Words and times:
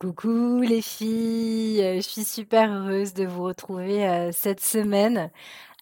Coucou 0.00 0.62
les 0.62 0.80
filles, 0.80 1.96
je 1.96 2.00
suis 2.00 2.24
super 2.24 2.72
heureuse 2.72 3.12
de 3.12 3.26
vous 3.26 3.42
retrouver 3.42 4.08
euh, 4.08 4.32
cette 4.32 4.60
semaine 4.60 5.30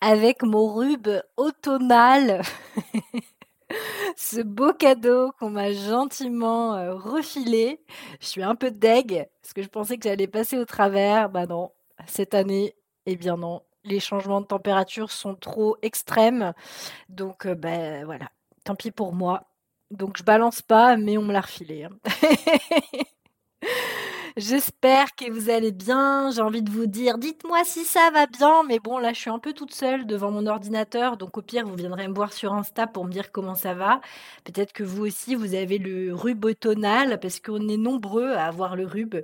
avec 0.01 0.43
mon 0.43 0.75
rube 0.75 1.09
automnal. 1.37 2.43
Ce 4.17 4.41
beau 4.41 4.73
cadeau 4.73 5.31
qu'on 5.39 5.51
m'a 5.51 5.73
gentiment 5.73 6.75
euh, 6.75 6.97
refilé. 6.97 7.81
Je 8.21 8.27
suis 8.27 8.43
un 8.43 8.57
peu 8.57 8.73
deg 8.73 9.29
parce 9.41 9.53
que 9.53 9.63
je 9.63 9.69
pensais 9.69 9.99
que 9.99 10.09
j'allais 10.09 10.27
passer 10.27 10.59
au 10.59 10.65
travers. 10.65 11.31
Bah 11.31 11.47
non, 11.47 11.71
cette 12.09 12.35
année, 12.35 12.75
eh 13.07 13.15
bien 13.15 13.37
non. 13.37 13.63
Les 13.85 14.01
changements 14.01 14.41
de 14.41 14.47
température 14.47 15.13
sont 15.13 15.37
trop 15.37 15.77
extrêmes. 15.83 16.55
Donc, 17.09 17.47
ben 17.47 18.05
voilà, 18.05 18.33
tant 18.65 18.75
pis 18.75 18.91
pour 18.91 19.13
moi. 19.15 19.45
Donc 19.93 20.17
je 20.19 20.25
balance 20.25 20.61
pas, 20.61 20.97
mais 20.97 21.17
on 21.19 21.23
me 21.23 21.33
l'a 21.33 21.43
refilé. 21.43 21.85
Hein. 21.85 21.91
J'espère 24.37 25.15
que 25.15 25.31
vous 25.31 25.51
allez 25.51 25.73
bien. 25.73 26.31
J'ai 26.31 26.43
envie 26.43 26.63
de 26.63 26.71
vous 26.71 26.87
dire, 26.87 27.19
dites-moi 27.19 27.65
si 27.65 27.85
ça 27.85 28.11
va 28.13 28.27
bien. 28.27 28.63
Mais 28.69 28.79
bon, 28.79 28.99
là, 28.99 29.13
je 29.13 29.19
suis 29.21 29.31
un 29.31 29.39
peu 29.39 29.53
toute 29.53 29.75
seule 29.75 30.07
devant 30.07 30.31
mon 30.31 30.47
ordinateur. 30.47 31.17
Donc, 31.17 31.37
au 31.39 31.43
pire, 31.43 31.67
vous 31.67 31.75
viendrez 31.75 32.07
me 32.09 32.15
voir 32.15 32.33
sur 32.33 32.53
Insta 32.53 32.87
pour 32.87 33.05
me 33.05 33.11
dire 33.11 33.33
comment 33.33 33.55
ça 33.55 33.75
va. 33.75 34.01
Peut-être 34.45 34.73
que 34.73 34.85
vous 34.85 35.07
aussi, 35.07 35.35
vous 35.35 35.55
avez 35.55 35.79
le 35.79 36.15
rub 36.15 36.45
automnal 36.45 37.19
parce 37.21 37.41
qu'on 37.41 37.69
est 37.69 37.77
nombreux 37.77 38.33
à 38.33 38.47
avoir 38.47 38.77
le 38.77 38.87
rub. 38.87 39.17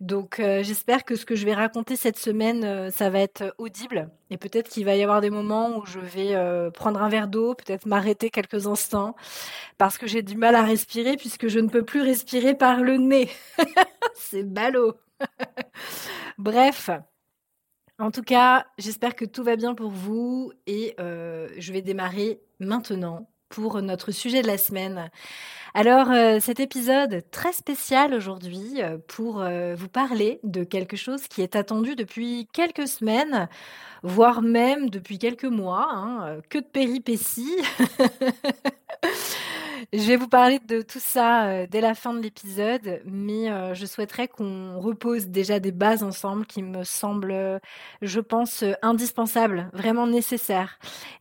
Donc, 0.00 0.40
euh, 0.40 0.62
j'espère 0.62 1.04
que 1.04 1.16
ce 1.16 1.26
que 1.26 1.34
je 1.34 1.44
vais 1.44 1.54
raconter 1.54 1.96
cette 1.96 2.18
semaine, 2.18 2.64
euh, 2.64 2.90
ça 2.90 3.10
va 3.10 3.20
être 3.20 3.54
audible. 3.58 4.10
Et 4.30 4.38
peut-être 4.38 4.68
qu'il 4.68 4.84
va 4.84 4.96
y 4.96 5.02
avoir 5.02 5.20
des 5.20 5.30
moments 5.30 5.76
où 5.76 5.86
je 5.86 6.00
vais 6.00 6.34
euh, 6.34 6.70
prendre 6.70 7.00
un 7.00 7.08
verre 7.08 7.28
d'eau, 7.28 7.54
peut-être 7.54 7.86
m'arrêter 7.86 8.30
quelques 8.30 8.66
instants, 8.66 9.14
parce 9.78 9.98
que 9.98 10.06
j'ai 10.06 10.22
du 10.22 10.36
mal 10.36 10.54
à 10.54 10.62
respirer 10.62 11.16
puisque 11.16 11.48
je 11.48 11.60
ne 11.60 11.68
peux 11.68 11.84
plus 11.84 12.02
respirer 12.02 12.54
par 12.54 12.80
le 12.80 12.96
nez. 12.96 13.30
C'est 14.14 14.42
ballot. 14.42 14.94
Bref. 16.38 16.90
En 17.98 18.10
tout 18.10 18.22
cas, 18.22 18.66
j'espère 18.78 19.14
que 19.14 19.24
tout 19.24 19.42
va 19.42 19.56
bien 19.56 19.74
pour 19.74 19.90
vous 19.90 20.52
et 20.66 20.94
euh, 21.00 21.48
je 21.56 21.72
vais 21.72 21.80
démarrer 21.80 22.40
maintenant 22.58 23.28
pour 23.48 23.80
notre 23.82 24.10
sujet 24.10 24.42
de 24.42 24.46
la 24.46 24.58
semaine. 24.58 25.10
Alors, 25.74 26.10
euh, 26.10 26.38
cet 26.40 26.60
épisode 26.60 27.22
très 27.30 27.52
spécial 27.52 28.14
aujourd'hui 28.14 28.82
euh, 28.82 28.98
pour 29.06 29.44
vous 29.76 29.88
parler 29.88 30.40
de 30.42 30.64
quelque 30.64 30.96
chose 30.96 31.28
qui 31.28 31.42
est 31.42 31.56
attendu 31.56 31.96
depuis 31.96 32.48
quelques 32.52 32.88
semaines, 32.88 33.48
voire 34.02 34.42
même 34.42 34.90
depuis 34.90 35.18
quelques 35.18 35.44
mois. 35.44 35.88
Hein, 35.92 36.38
que 36.48 36.58
de 36.58 36.64
péripéties. 36.64 37.56
Je 39.92 40.06
vais 40.06 40.16
vous 40.16 40.28
parler 40.28 40.58
de 40.58 40.82
tout 40.82 41.00
ça 41.00 41.46
euh, 41.46 41.66
dès 41.70 41.80
la 41.80 41.94
fin 41.94 42.14
de 42.14 42.20
l'épisode, 42.20 43.00
mais 43.04 43.50
euh, 43.50 43.74
je 43.74 43.86
souhaiterais 43.86 44.28
qu'on 44.28 44.78
repose 44.78 45.28
déjà 45.28 45.60
des 45.60 45.72
bases 45.72 46.02
ensemble 46.02 46.46
qui 46.46 46.62
me 46.62 46.84
semblent, 46.84 47.60
je 48.02 48.20
pense, 48.20 48.64
indispensables, 48.82 49.70
vraiment 49.72 50.06
nécessaires. 50.06 50.78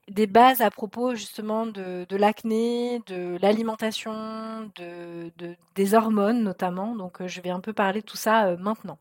Des 0.09 0.27
bases 0.27 0.61
à 0.61 0.69
propos 0.71 1.15
justement 1.15 1.65
de, 1.65 2.05
l'acné, 2.15 3.01
de 3.07 3.37
l'alimentation, 3.41 4.69
de, 4.75 5.31
des 5.75 5.93
hormones 5.93 6.43
notamment. 6.43 6.95
Donc 6.95 7.21
euh, 7.21 7.27
je 7.27 7.41
vais 7.41 7.49
un 7.49 7.59
peu 7.59 7.73
parler 7.73 8.01
de 8.01 8.05
tout 8.05 8.17
ça 8.17 8.55
maintenant. 8.57 8.99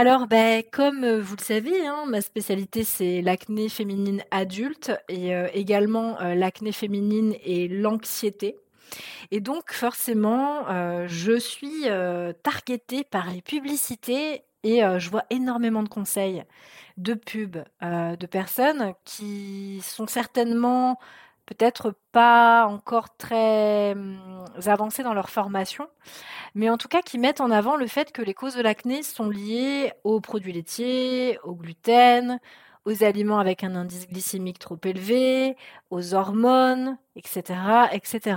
Alors, 0.00 0.28
ben, 0.28 0.62
comme 0.70 1.02
euh, 1.02 1.20
vous 1.20 1.34
le 1.34 1.42
savez, 1.42 1.84
hein, 1.84 2.04
ma 2.06 2.20
spécialité 2.20 2.84
c'est 2.84 3.20
l'acné 3.20 3.68
féminine 3.68 4.22
adulte 4.30 4.92
et 5.08 5.34
euh, 5.34 5.48
également 5.52 6.20
euh, 6.20 6.36
l'acné 6.36 6.70
féminine 6.70 7.34
et 7.42 7.66
l'anxiété. 7.66 8.56
Et 9.32 9.40
donc 9.40 9.72
forcément, 9.72 10.66
je 11.08 11.36
suis 11.36 11.84
targetée 12.42 13.04
par 13.04 13.28
les 13.28 13.42
publicités 13.42 14.44
et 14.62 14.80
je 14.80 15.10
vois 15.10 15.24
énormément 15.28 15.82
de 15.82 15.90
conseils 15.90 16.42
de 16.96 17.12
pubs 17.12 17.64
de 17.82 18.26
personnes 18.26 18.94
qui 19.04 19.82
sont 19.82 20.06
certainement 20.06 20.98
peut-être 21.48 21.94
pas 22.12 22.66
encore 22.66 23.16
très 23.16 23.92
hum, 23.92 24.44
avancés 24.66 25.02
dans 25.02 25.14
leur 25.14 25.30
formation, 25.30 25.88
mais 26.54 26.68
en 26.68 26.76
tout 26.76 26.88
cas 26.88 27.00
qui 27.00 27.18
mettent 27.18 27.40
en 27.40 27.50
avant 27.50 27.76
le 27.76 27.86
fait 27.86 28.12
que 28.12 28.20
les 28.22 28.34
causes 28.34 28.54
de 28.54 28.62
l'acné 28.62 29.02
sont 29.02 29.30
liées 29.30 29.92
aux 30.04 30.20
produits 30.20 30.52
laitiers, 30.52 31.38
au 31.44 31.54
gluten, 31.54 32.38
aux 32.84 33.02
aliments 33.02 33.38
avec 33.38 33.64
un 33.64 33.74
indice 33.74 34.08
glycémique 34.08 34.58
trop 34.58 34.78
élevé, 34.84 35.56
aux 35.90 36.14
hormones, 36.14 36.98
etc., 37.16 37.42
etc. 37.92 38.36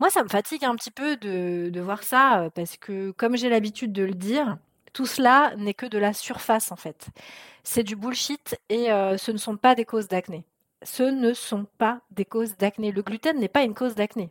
Moi, 0.00 0.10
ça 0.10 0.22
me 0.22 0.28
fatigue 0.28 0.64
un 0.64 0.76
petit 0.76 0.90
peu 0.90 1.16
de, 1.16 1.80
voir 1.80 2.02
ça 2.04 2.50
parce 2.54 2.76
que, 2.76 3.10
comme 3.12 3.36
j'ai 3.36 3.48
l'habitude 3.48 3.92
de 3.92 4.04
le 4.04 4.14
dire, 4.14 4.58
tout 4.92 5.06
cela 5.06 5.54
n'est 5.56 5.74
que 5.74 5.86
de 5.86 5.98
la 5.98 6.12
surface 6.12 6.70
en 6.70 6.76
fait. 6.76 7.08
C'est 7.64 7.82
du 7.82 7.96
bullshit 7.96 8.58
et 8.68 8.92
euh, 8.92 9.16
ce 9.18 9.32
ne 9.32 9.38
sont 9.38 9.56
pas 9.56 9.74
des 9.74 9.84
causes 9.84 10.08
d'acné 10.08 10.44
ce 10.84 11.02
ne 11.02 11.32
sont 11.32 11.66
pas 11.78 12.00
des 12.10 12.24
causes 12.24 12.56
d'acné. 12.56 12.92
Le 12.92 13.02
gluten 13.02 13.38
n'est 13.38 13.48
pas 13.48 13.62
une 13.62 13.74
cause 13.74 13.94
d'acné. 13.94 14.30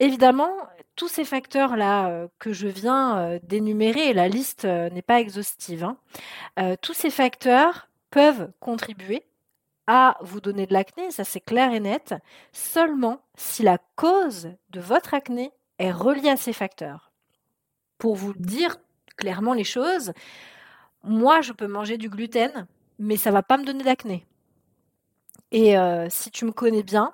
Évidemment, 0.00 0.52
tous 0.94 1.08
ces 1.08 1.24
facteurs-là 1.24 2.08
euh, 2.08 2.28
que 2.38 2.52
je 2.52 2.68
viens 2.68 3.18
euh, 3.18 3.38
d'énumérer, 3.42 4.12
la 4.12 4.28
liste 4.28 4.64
euh, 4.64 4.90
n'est 4.90 5.02
pas 5.02 5.20
exhaustive, 5.20 5.84
hein, 5.84 5.96
tous 6.82 6.94
ces 6.94 7.10
facteurs 7.10 7.88
peuvent 8.10 8.50
contribuer 8.60 9.22
à 9.86 10.18
vous 10.20 10.40
donner 10.40 10.66
de 10.66 10.72
l'acné, 10.72 11.10
ça 11.10 11.24
c'est 11.24 11.40
clair 11.40 11.72
et 11.72 11.80
net, 11.80 12.14
seulement 12.52 13.22
si 13.36 13.62
la 13.62 13.78
cause 13.96 14.50
de 14.70 14.80
votre 14.80 15.14
acné 15.14 15.52
est 15.78 15.92
reliée 15.92 16.30
à 16.30 16.36
ces 16.36 16.52
facteurs. 16.52 17.12
Pour 17.96 18.16
vous 18.16 18.34
dire 18.34 18.76
clairement 19.16 19.54
les 19.54 19.64
choses, 19.64 20.12
moi 21.02 21.40
je 21.40 21.52
peux 21.52 21.68
manger 21.68 21.96
du 21.96 22.08
gluten, 22.08 22.66
mais 22.98 23.16
ça 23.16 23.30
ne 23.30 23.34
va 23.34 23.42
pas 23.42 23.56
me 23.56 23.64
donner 23.64 23.84
d'acné. 23.84 24.26
Et 25.52 25.74
si 26.10 26.30
tu 26.30 26.44
me 26.44 26.52
connais 26.52 26.82
bien, 26.82 27.12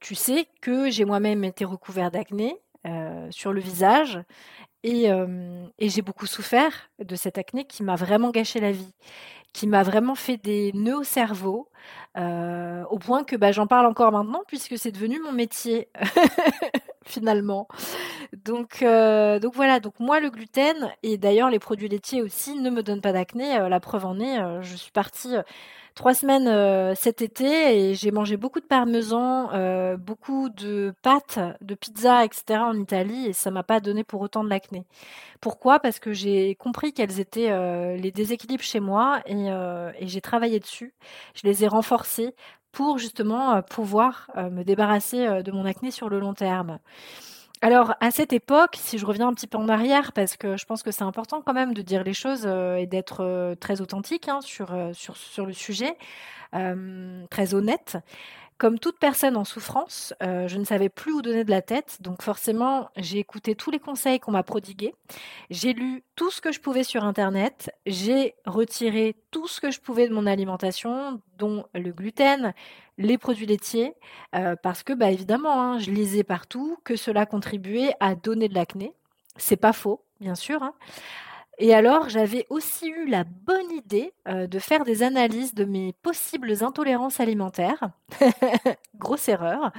tu 0.00 0.14
sais 0.14 0.46
que 0.60 0.90
j'ai 0.90 1.04
moi-même 1.04 1.44
été 1.44 1.64
recouvert 1.64 2.10
d'acné 2.10 2.56
sur 3.30 3.52
le 3.52 3.60
visage 3.60 4.20
et, 4.82 5.10
j'ai 5.80 6.02
beaucoup 6.02 6.26
souffert 6.26 6.72
de 6.98 7.16
cette 7.16 7.38
acné 7.38 7.64
qui 7.64 7.82
m'a 7.82 7.96
vraiment 7.96 8.30
gâché 8.30 8.60
la 8.60 8.72
vie, 8.72 8.94
qui 9.52 9.66
m'a 9.66 9.82
vraiment 9.82 10.14
fait 10.14 10.36
des 10.36 10.72
nœuds 10.74 10.98
au 10.98 11.02
cerveau, 11.04 11.68
au 12.16 12.98
point 12.98 13.24
que 13.24 13.36
bah, 13.36 13.52
j'en 13.52 13.66
parle 13.66 13.86
encore 13.86 14.12
maintenant 14.12 14.42
puisque 14.46 14.78
c'est 14.78 14.92
devenu 14.92 15.20
mon 15.20 15.32
métier 15.32 15.88
finalement. 17.04 17.66
Donc, 18.44 18.84
donc 18.84 19.54
voilà, 19.54 19.80
donc 19.80 19.98
moi 19.98 20.20
le 20.20 20.30
gluten 20.30 20.92
et 21.02 21.18
d'ailleurs 21.18 21.50
les 21.50 21.58
produits 21.58 21.88
laitiers 21.88 22.22
aussi 22.22 22.54
ne 22.56 22.70
me 22.70 22.82
donnent 22.82 23.00
pas 23.00 23.12
d'acné. 23.12 23.58
la 23.68 23.80
preuve 23.80 24.06
en 24.06 24.20
est, 24.20 24.62
je 24.62 24.76
suis 24.76 24.92
partie 24.92 25.34
trois 25.94 26.14
semaines 26.14 26.48
euh, 26.48 26.94
cet 26.94 27.22
été 27.22 27.90
et 27.90 27.94
j'ai 27.94 28.10
mangé 28.10 28.36
beaucoup 28.36 28.60
de 28.60 28.66
parmesan, 28.66 29.50
euh, 29.52 29.96
beaucoup 29.96 30.48
de 30.48 30.94
pâtes, 31.02 31.38
de 31.60 31.74
pizza, 31.74 32.24
etc. 32.24 32.60
en 32.60 32.78
Italie 32.78 33.26
et 33.26 33.32
ça 33.32 33.50
m'a 33.50 33.62
pas 33.62 33.80
donné 33.80 34.04
pour 34.04 34.20
autant 34.20 34.44
de 34.44 34.48
l'acné. 34.48 34.84
Pourquoi? 35.40 35.80
Parce 35.80 35.98
que 35.98 36.12
j'ai 36.12 36.54
compris 36.54 36.92
quels 36.92 37.20
étaient 37.20 37.50
euh, 37.50 37.96
les 37.96 38.12
déséquilibres 38.12 38.62
chez 38.62 38.80
moi 38.80 39.20
et, 39.26 39.46
et 39.46 40.08
j'ai 40.08 40.20
travaillé 40.20 40.60
dessus. 40.60 40.94
Je 41.34 41.46
les 41.46 41.64
ai 41.64 41.68
renforcés 41.68 42.34
pour 42.72 42.98
justement 42.98 43.60
pouvoir 43.62 44.30
me 44.36 44.62
débarrasser 44.62 45.42
de 45.42 45.50
mon 45.50 45.64
acné 45.64 45.90
sur 45.90 46.08
le 46.08 46.20
long 46.20 46.34
terme. 46.34 46.78
Alors, 47.62 47.94
à 48.00 48.10
cette 48.10 48.32
époque, 48.32 48.76
si 48.78 48.96
je 48.96 49.04
reviens 49.04 49.28
un 49.28 49.34
petit 49.34 49.46
peu 49.46 49.58
en 49.58 49.68
arrière, 49.68 50.12
parce 50.12 50.38
que 50.38 50.56
je 50.56 50.64
pense 50.64 50.82
que 50.82 50.90
c'est 50.90 51.02
important 51.02 51.42
quand 51.42 51.52
même 51.52 51.74
de 51.74 51.82
dire 51.82 52.04
les 52.04 52.14
choses 52.14 52.44
euh, 52.46 52.76
et 52.76 52.86
d'être 52.86 53.22
euh, 53.22 53.54
très 53.54 53.82
authentique 53.82 54.28
hein, 54.28 54.40
sur, 54.40 54.72
euh, 54.72 54.94
sur, 54.94 55.16
sur 55.16 55.44
le 55.44 55.52
sujet, 55.52 55.94
très 57.30 57.54
honnête. 57.54 57.98
Comme 58.60 58.78
toute 58.78 58.98
personne 58.98 59.38
en 59.38 59.44
souffrance, 59.44 60.12
euh, 60.22 60.46
je 60.46 60.58
ne 60.58 60.64
savais 60.64 60.90
plus 60.90 61.14
où 61.14 61.22
donner 61.22 61.44
de 61.44 61.50
la 61.50 61.62
tête. 61.62 61.96
Donc 62.02 62.20
forcément, 62.20 62.90
j'ai 62.98 63.18
écouté 63.18 63.54
tous 63.54 63.70
les 63.70 63.78
conseils 63.78 64.20
qu'on 64.20 64.32
m'a 64.32 64.42
prodigués. 64.42 64.94
J'ai 65.48 65.72
lu 65.72 66.04
tout 66.14 66.30
ce 66.30 66.42
que 66.42 66.52
je 66.52 66.60
pouvais 66.60 66.84
sur 66.84 67.02
Internet. 67.02 67.74
J'ai 67.86 68.34
retiré 68.44 69.16
tout 69.30 69.48
ce 69.48 69.62
que 69.62 69.70
je 69.70 69.80
pouvais 69.80 70.08
de 70.08 70.12
mon 70.12 70.26
alimentation, 70.26 71.22
dont 71.38 71.64
le 71.74 71.90
gluten, 71.90 72.52
les 72.98 73.16
produits 73.16 73.46
laitiers, 73.46 73.94
euh, 74.34 74.56
parce 74.62 74.82
que, 74.82 74.92
bah, 74.92 75.10
évidemment, 75.10 75.58
hein, 75.58 75.78
je 75.78 75.90
lisais 75.90 76.22
partout 76.22 76.76
que 76.84 76.96
cela 76.96 77.24
contribuait 77.24 77.94
à 77.98 78.14
donner 78.14 78.50
de 78.50 78.54
l'acné. 78.54 78.92
C'est 79.36 79.56
pas 79.56 79.72
faux, 79.72 80.04
bien 80.20 80.34
sûr. 80.34 80.62
Hein. 80.62 80.74
Et 81.62 81.74
alors, 81.74 82.08
j'avais 82.08 82.46
aussi 82.48 82.88
eu 82.88 83.06
la 83.06 83.24
bonne 83.24 83.70
idée 83.70 84.14
euh, 84.26 84.46
de 84.46 84.58
faire 84.58 84.82
des 84.82 85.02
analyses 85.02 85.54
de 85.54 85.66
mes 85.66 85.92
possibles 85.92 86.64
intolérances 86.64 87.20
alimentaires. 87.20 87.90
Grosse 88.96 89.28
erreur. 89.28 89.70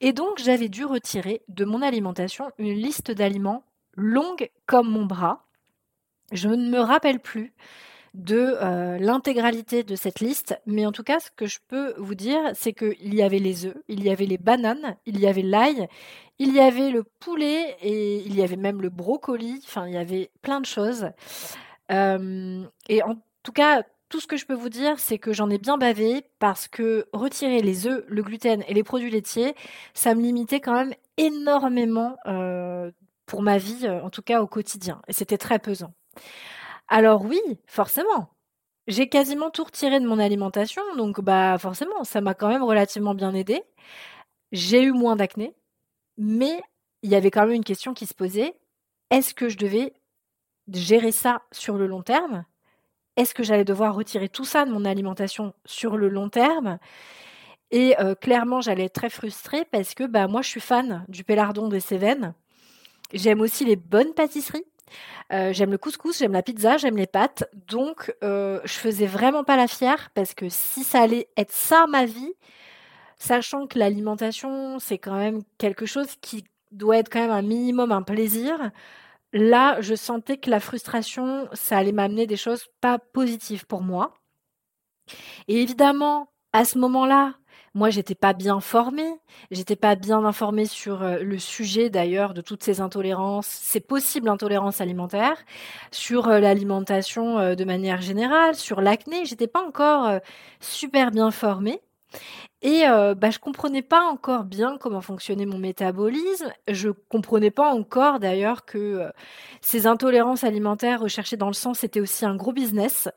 Et 0.00 0.12
donc, 0.12 0.38
j'avais 0.38 0.68
dû 0.68 0.84
retirer 0.84 1.42
de 1.48 1.64
mon 1.64 1.82
alimentation 1.82 2.52
une 2.58 2.72
liste 2.72 3.10
d'aliments 3.10 3.64
longue 3.96 4.48
comme 4.66 4.88
mon 4.88 5.06
bras. 5.06 5.44
Je 6.30 6.48
ne 6.48 6.70
me 6.70 6.78
rappelle 6.78 7.18
plus 7.18 7.52
de 8.18 8.56
euh, 8.60 8.98
l'intégralité 8.98 9.84
de 9.84 9.94
cette 9.94 10.18
liste, 10.18 10.60
mais 10.66 10.84
en 10.84 10.92
tout 10.92 11.04
cas, 11.04 11.20
ce 11.20 11.30
que 11.30 11.46
je 11.46 11.60
peux 11.68 11.94
vous 11.98 12.16
dire, 12.16 12.40
c'est 12.52 12.72
qu'il 12.72 13.14
y 13.14 13.22
avait 13.22 13.38
les 13.38 13.66
œufs, 13.66 13.76
il 13.86 14.02
y 14.02 14.10
avait 14.10 14.26
les 14.26 14.38
bananes, 14.38 14.96
il 15.06 15.20
y 15.20 15.28
avait 15.28 15.42
l'ail, 15.42 15.86
il 16.40 16.52
y 16.52 16.58
avait 16.58 16.90
le 16.90 17.04
poulet 17.04 17.76
et 17.80 18.16
il 18.26 18.34
y 18.34 18.42
avait 18.42 18.56
même 18.56 18.82
le 18.82 18.90
brocoli. 18.90 19.60
Enfin, 19.64 19.86
il 19.86 19.94
y 19.94 19.96
avait 19.96 20.30
plein 20.42 20.60
de 20.60 20.66
choses. 20.66 21.10
Euh, 21.92 22.64
et 22.88 23.02
en 23.04 23.16
tout 23.44 23.52
cas, 23.52 23.84
tout 24.08 24.18
ce 24.20 24.26
que 24.26 24.36
je 24.36 24.46
peux 24.46 24.54
vous 24.54 24.68
dire, 24.68 24.98
c'est 24.98 25.18
que 25.18 25.32
j'en 25.32 25.48
ai 25.48 25.58
bien 25.58 25.78
bavé 25.78 26.24
parce 26.40 26.66
que 26.66 27.06
retirer 27.12 27.62
les 27.62 27.86
œufs, 27.86 28.04
le 28.08 28.22
gluten 28.24 28.64
et 28.66 28.74
les 28.74 28.82
produits 28.82 29.10
laitiers, 29.10 29.54
ça 29.94 30.16
me 30.16 30.22
limitait 30.22 30.60
quand 30.60 30.74
même 30.74 30.94
énormément 31.18 32.16
euh, 32.26 32.90
pour 33.26 33.42
ma 33.42 33.58
vie, 33.58 33.88
en 33.88 34.10
tout 34.10 34.22
cas 34.22 34.42
au 34.42 34.48
quotidien. 34.48 35.02
Et 35.06 35.12
c'était 35.12 35.38
très 35.38 35.60
pesant. 35.60 35.92
Alors 36.88 37.24
oui, 37.24 37.40
forcément. 37.66 38.30
J'ai 38.86 39.08
quasiment 39.08 39.50
tout 39.50 39.64
retiré 39.64 40.00
de 40.00 40.06
mon 40.06 40.18
alimentation, 40.18 40.82
donc 40.96 41.20
bah 41.20 41.58
forcément, 41.58 42.04
ça 42.04 42.20
m'a 42.22 42.34
quand 42.34 42.48
même 42.48 42.62
relativement 42.64 43.14
bien 43.14 43.34
aidé. 43.34 43.62
J'ai 44.52 44.82
eu 44.82 44.92
moins 44.92 45.16
d'acné, 45.16 45.54
mais 46.18 46.62
il 47.02 47.10
y 47.10 47.14
avait 47.16 47.30
quand 47.30 47.42
même 47.42 47.52
une 47.56 47.64
question 47.64 47.94
qui 47.94 48.06
se 48.06 48.14
posait. 48.14 48.54
Est-ce 49.10 49.34
que 49.34 49.48
je 49.48 49.58
devais 49.58 49.94
gérer 50.72 51.12
ça 51.12 51.42
sur 51.52 51.76
le 51.76 51.86
long 51.86 52.02
terme? 52.02 52.44
Est-ce 53.16 53.34
que 53.34 53.42
j'allais 53.42 53.64
devoir 53.64 53.94
retirer 53.94 54.28
tout 54.28 54.44
ça 54.44 54.64
de 54.64 54.72
mon 54.72 54.84
alimentation 54.84 55.54
sur 55.66 55.96
le 55.96 56.08
long 56.08 56.30
terme? 56.30 56.78
Et 57.70 57.98
euh, 58.00 58.14
clairement, 58.14 58.60
j'allais 58.60 58.84
être 58.84 58.94
très 58.94 59.10
frustrée 59.10 59.64
parce 59.66 59.94
que 59.94 60.04
bah, 60.04 60.28
moi, 60.28 60.42
je 60.42 60.48
suis 60.48 60.60
fan 60.60 61.04
du 61.08 61.24
pélardon 61.24 61.68
des 61.68 61.80
Cévennes. 61.80 62.34
J'aime 63.12 63.40
aussi 63.40 63.64
les 63.64 63.76
bonnes 63.76 64.14
pâtisseries. 64.14 64.64
Euh, 65.32 65.52
j'aime 65.52 65.70
le 65.70 65.78
couscous, 65.78 66.18
j'aime 66.18 66.32
la 66.32 66.42
pizza, 66.42 66.76
j'aime 66.76 66.96
les 66.96 67.06
pâtes. 67.06 67.44
Donc, 67.66 68.14
euh, 68.22 68.60
je 68.64 68.74
faisais 68.74 69.06
vraiment 69.06 69.44
pas 69.44 69.56
la 69.56 69.66
fière 69.66 70.10
parce 70.14 70.34
que 70.34 70.48
si 70.48 70.84
ça 70.84 71.00
allait 71.00 71.28
être 71.36 71.52
ça 71.52 71.86
ma 71.86 72.04
vie, 72.04 72.32
sachant 73.18 73.66
que 73.66 73.78
l'alimentation, 73.78 74.78
c'est 74.78 74.98
quand 74.98 75.16
même 75.16 75.42
quelque 75.58 75.86
chose 75.86 76.08
qui 76.20 76.44
doit 76.72 76.98
être 76.98 77.10
quand 77.10 77.20
même 77.20 77.30
un 77.30 77.42
minimum 77.42 77.92
un 77.92 78.02
plaisir, 78.02 78.70
là, 79.32 79.80
je 79.80 79.94
sentais 79.94 80.38
que 80.38 80.50
la 80.50 80.60
frustration, 80.60 81.48
ça 81.52 81.78
allait 81.78 81.92
m'amener 81.92 82.26
des 82.26 82.36
choses 82.36 82.66
pas 82.80 82.98
positives 82.98 83.66
pour 83.66 83.82
moi. 83.82 84.14
Et 85.48 85.62
évidemment, 85.62 86.28
à 86.52 86.64
ce 86.64 86.78
moment-là, 86.78 87.37
moi, 87.74 87.90
j'étais 87.90 88.14
pas 88.14 88.32
bien 88.32 88.60
formée, 88.60 89.20
j'étais 89.50 89.76
pas 89.76 89.94
bien 89.94 90.24
informée 90.24 90.66
sur 90.66 91.02
euh, 91.02 91.18
le 91.18 91.38
sujet 91.38 91.90
d'ailleurs 91.90 92.34
de 92.34 92.40
toutes 92.40 92.62
ces 92.62 92.80
intolérances, 92.80 93.46
ces 93.46 93.80
possibles 93.80 94.28
intolérances 94.28 94.80
alimentaires, 94.80 95.44
sur 95.90 96.28
euh, 96.28 96.40
l'alimentation 96.40 97.38
euh, 97.38 97.54
de 97.54 97.64
manière 97.64 98.00
générale, 98.00 98.54
sur 98.54 98.80
l'acné, 98.80 99.24
j'étais 99.26 99.46
pas 99.46 99.62
encore 99.62 100.20
super 100.60 101.10
bien 101.10 101.30
formée. 101.30 101.80
Et 102.62 102.88
euh, 102.88 103.14
bah, 103.14 103.30
je 103.30 103.38
comprenais 103.38 103.82
pas 103.82 104.02
encore 104.02 104.42
bien 104.42 104.78
comment 104.78 105.00
fonctionnait 105.00 105.46
mon 105.46 105.58
métabolisme. 105.58 106.52
Je 106.66 106.90
comprenais 106.90 107.52
pas 107.52 107.70
encore 107.72 108.18
d'ailleurs 108.18 108.64
que 108.64 108.78
euh, 108.78 109.10
ces 109.60 109.86
intolérances 109.86 110.42
alimentaires 110.42 111.00
recherchées 111.00 111.36
dans 111.36 111.46
le 111.46 111.52
sang, 111.52 111.72
c'était 111.72 112.00
aussi 112.00 112.24
un 112.26 112.34
gros 112.34 112.52
business. 112.52 113.08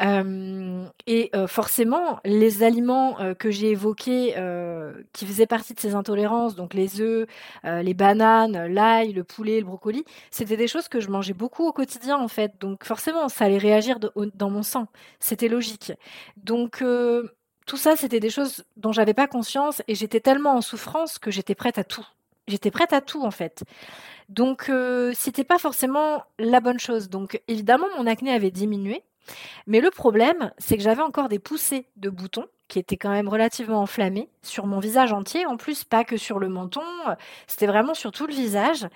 Euh, 0.00 0.86
et 1.06 1.28
euh, 1.34 1.46
forcément, 1.46 2.20
les 2.24 2.62
aliments 2.62 3.18
que 3.38 3.50
j'ai 3.50 3.70
évoqués, 3.70 4.34
qui 5.12 5.26
faisaient 5.26 5.46
partie 5.46 5.74
de 5.74 5.80
ces 5.80 5.94
intolérances, 5.94 6.54
donc 6.56 6.72
les 6.72 7.00
œufs, 7.00 7.26
les 7.64 7.94
bananes, 7.94 8.66
l'ail, 8.66 9.12
le 9.12 9.24
poulet, 9.24 9.60
le 9.60 9.66
brocoli, 9.66 10.04
c'était 10.30 10.56
des 10.56 10.68
choses 10.68 10.88
que 10.88 11.00
je 11.00 11.10
mangeais 11.10 11.34
beaucoup 11.34 11.66
au 11.66 11.72
quotidien 11.72 12.16
en 12.16 12.28
fait. 12.28 12.52
Donc 12.60 12.84
forcément, 12.84 13.28
ça 13.28 13.44
allait 13.44 13.58
réagir 13.58 13.98
dans 14.34 14.50
mon 14.50 14.62
sang. 14.62 14.86
C'était 15.20 15.48
logique. 15.48 15.92
Donc 16.36 16.82
tout 17.66 17.76
ça, 17.76 17.96
c'était 17.96 18.20
des 18.20 18.30
choses 18.30 18.64
dont 18.76 18.92
j'avais 18.92 19.12
pas 19.12 19.26
conscience 19.26 19.82
et 19.88 19.96
j'étais 19.96 20.20
tellement 20.20 20.54
en 20.54 20.60
souffrance 20.60 21.18
que 21.18 21.32
j'étais 21.32 21.56
prête 21.56 21.78
à 21.78 21.84
tout. 21.84 22.06
J'étais 22.46 22.70
prête 22.70 22.92
à 22.92 23.00
tout 23.00 23.24
en 23.24 23.32
fait. 23.32 23.64
Donc 24.28 24.68
euh, 24.68 25.12
c'était 25.16 25.44
pas 25.44 25.58
forcément 25.58 26.24
la 26.38 26.60
bonne 26.60 26.78
chose. 26.78 27.10
Donc 27.10 27.40
évidemment 27.48 27.88
mon 27.98 28.06
acné 28.06 28.32
avait 28.32 28.52
diminué, 28.52 29.02
mais 29.66 29.80
le 29.80 29.90
problème 29.90 30.52
c'est 30.58 30.76
que 30.76 30.82
j'avais 30.82 31.02
encore 31.02 31.28
des 31.28 31.40
poussées 31.40 31.86
de 31.96 32.08
boutons 32.08 32.46
qui 32.68 32.78
étaient 32.78 32.96
quand 32.96 33.10
même 33.10 33.28
relativement 33.28 33.80
enflammés 33.80 34.28
sur 34.42 34.66
mon 34.66 34.78
visage 34.78 35.12
entier. 35.12 35.44
En 35.46 35.56
plus 35.56 35.82
pas 35.82 36.04
que 36.04 36.16
sur 36.16 36.38
le 36.38 36.48
menton, 36.48 36.82
c'était 37.48 37.66
vraiment 37.66 37.94
sur 37.94 38.12
tout 38.12 38.28
le 38.28 38.34
visage. 38.34 38.86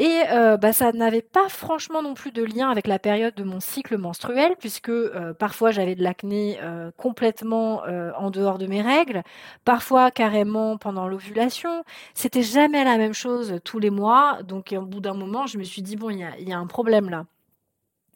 Et 0.00 0.22
euh, 0.32 0.56
bah, 0.56 0.72
ça 0.72 0.90
n'avait 0.90 1.22
pas 1.22 1.48
franchement 1.48 2.02
non 2.02 2.14
plus 2.14 2.32
de 2.32 2.42
lien 2.42 2.68
avec 2.68 2.88
la 2.88 2.98
période 2.98 3.34
de 3.36 3.44
mon 3.44 3.60
cycle 3.60 3.96
menstruel, 3.96 4.56
puisque 4.58 4.88
euh, 4.88 5.34
parfois 5.34 5.70
j'avais 5.70 5.94
de 5.94 6.02
l'acné 6.02 6.58
euh, 6.62 6.90
complètement 6.96 7.82
en 8.18 8.30
dehors 8.30 8.58
de 8.58 8.66
mes 8.66 8.82
règles, 8.82 9.22
parfois 9.64 10.10
carrément 10.10 10.78
pendant 10.78 11.06
l'ovulation. 11.06 11.84
C'était 12.14 12.42
jamais 12.42 12.82
la 12.84 12.98
même 12.98 13.14
chose 13.14 13.60
tous 13.62 13.78
les 13.78 13.90
mois, 13.90 14.42
donc 14.42 14.74
au 14.76 14.82
bout 14.84 15.00
d'un 15.00 15.14
moment, 15.14 15.46
je 15.46 15.58
me 15.58 15.64
suis 15.64 15.82
dit 15.82 15.96
bon, 15.96 16.10
il 16.10 16.18
y 16.18 16.52
a, 16.52 16.58
un 16.58 16.66
problème 16.66 17.10
là. 17.10 17.26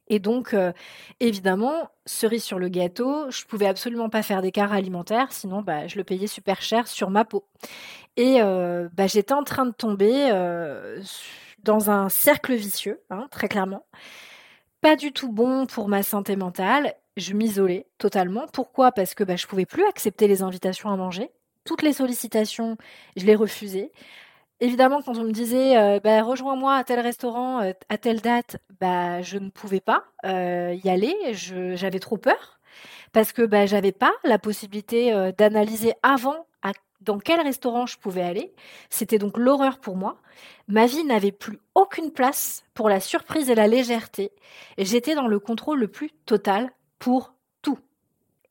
Et 0.09 0.21
donc, 0.21 0.57
évidemment, 1.21 1.91
cerise 2.07 2.43
sur 2.43 2.59
le 2.59 2.69
gâteau, 2.69 3.31
je 3.31 3.45
pouvais 3.45 3.67
absolument 3.67 4.09
pas 4.09 4.23
faire 4.23 4.41
d'écart 4.43 4.73
alimentaire, 4.73 5.33
sinon 5.33 5.61
bah, 5.61 5.87
je 5.87 5.97
le 5.97 6.05
payais 6.05 6.27
super 6.27 6.63
cher 6.63 6.89
sur 6.89 7.11
ma 7.11 7.25
peau. 7.25 7.45
Et 8.17 8.41
bah, 8.41 9.07
j'étais 9.07 9.35
en 9.35 9.45
train 9.45 9.67
de 9.67 9.73
tomber 9.73 10.31
dans 11.69 11.91
un 11.91 12.09
cercle 12.09 12.55
vicieux, 12.55 13.03
hein, 13.11 13.29
très 13.31 13.47
clairement. 13.47 13.85
Pas 14.81 14.97
du 14.97 15.13
tout 15.13 15.31
bon 15.31 15.67
pour 15.67 15.89
ma 15.89 16.03
santé 16.03 16.35
mentale. 16.35 16.95
Je 17.19 17.35
m'isolais 17.35 17.87
totalement. 17.99 18.47
Pourquoi? 18.55 18.91
Parce 18.91 19.15
que 19.15 19.23
bah, 19.23 19.37
je 19.37 19.47
pouvais 19.47 19.67
plus 19.67 19.85
accepter 19.85 20.29
les 20.29 20.41
invitations 20.43 20.89
à 20.89 20.97
manger. 20.97 21.31
Toutes 21.65 21.83
les 21.83 21.93
sollicitations, 21.93 22.79
je 23.17 23.27
les 23.27 23.35
refusais. 23.35 23.93
Évidemment, 24.61 25.03
quand 25.03 25.19
on 25.19 25.25
me 25.25 25.33
disait 25.33 25.77
euh, 25.77 26.01
bah, 26.01 26.23
rejoins-moi 26.23 26.75
à 26.75 26.85
tel 26.85 27.01
restaurant 27.01 27.61
euh, 27.61 27.73
à 27.91 27.99
telle 27.99 28.23
date, 28.23 28.57
bah, 28.81 29.21
je 29.21 29.37
ne 29.37 29.51
pouvais 29.51 29.81
pas 29.81 30.05
euh, 30.25 30.75
y 30.83 30.89
aller. 30.89 31.15
J'avais 31.33 32.01
trop 32.01 32.17
peur 32.17 32.61
parce 33.13 33.33
que 33.33 33.43
bah, 33.43 33.67
j'avais 33.67 33.93
pas 33.93 34.13
la 34.25 34.39
possibilité 34.39 35.13
d'analyser 35.37 35.93
avant 36.03 36.47
dans 37.09 37.19
quel 37.19 37.41
restaurant 37.41 37.87
je 37.87 37.99
pouvais 37.99 38.23
aller. 38.23 38.53
C'était 38.91 39.19
donc 39.19 39.39
l'horreur 39.39 39.81
pour 39.81 39.97
moi. 39.97 40.21
Ma 40.69 40.85
vie 40.85 41.05
n'avait 41.05 41.33
plus 41.33 41.59
aucune 41.75 42.13
place 42.13 42.65
pour 42.75 42.91
la 42.91 43.01
surprise 43.01 43.49
et 43.49 43.55
la 43.55 43.67
légèreté. 43.67 44.31
J'étais 44.77 45.15
dans 45.15 45.27
le 45.27 45.41
contrôle 45.41 45.81
le 45.81 45.89
plus 45.89 46.11
total 46.27 46.71
pour 46.99 47.33
tout. 47.63 47.79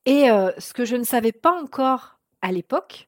Et 0.07 0.31
euh, 0.31 0.49
ce 0.57 0.73
que 0.73 0.85
je 0.85 0.95
ne 0.95 1.03
savais 1.03 1.31
pas 1.31 1.53
encore 1.53 2.17
à 2.41 2.51
l'époque, 2.51 3.07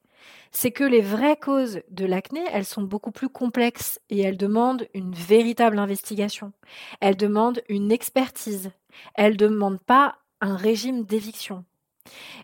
c'est 0.52 0.72
que 0.72 0.84
les 0.84 1.02
vraies 1.02 1.38
causes 1.38 1.82
de 1.90 2.06
l'acné, 2.06 2.42
elles 2.52 2.66
sont 2.66 2.84
beaucoup 2.84 3.12
plus 3.12 3.30
complexes 3.30 4.00
et 4.12 4.22
elles 4.22 4.38
demandent 4.38 4.88
une 4.94 5.16
véritable 5.16 5.80
investigation. 5.80 6.54
Elles 7.00 7.18
demandent 7.18 7.64
une 7.70 7.92
expertise. 7.92 8.70
Elles 9.16 9.34
ne 9.34 9.38
demandent 9.38 9.82
pas 9.82 10.18
un 10.42 10.56
régime 10.56 11.06
d'éviction. 11.06 11.66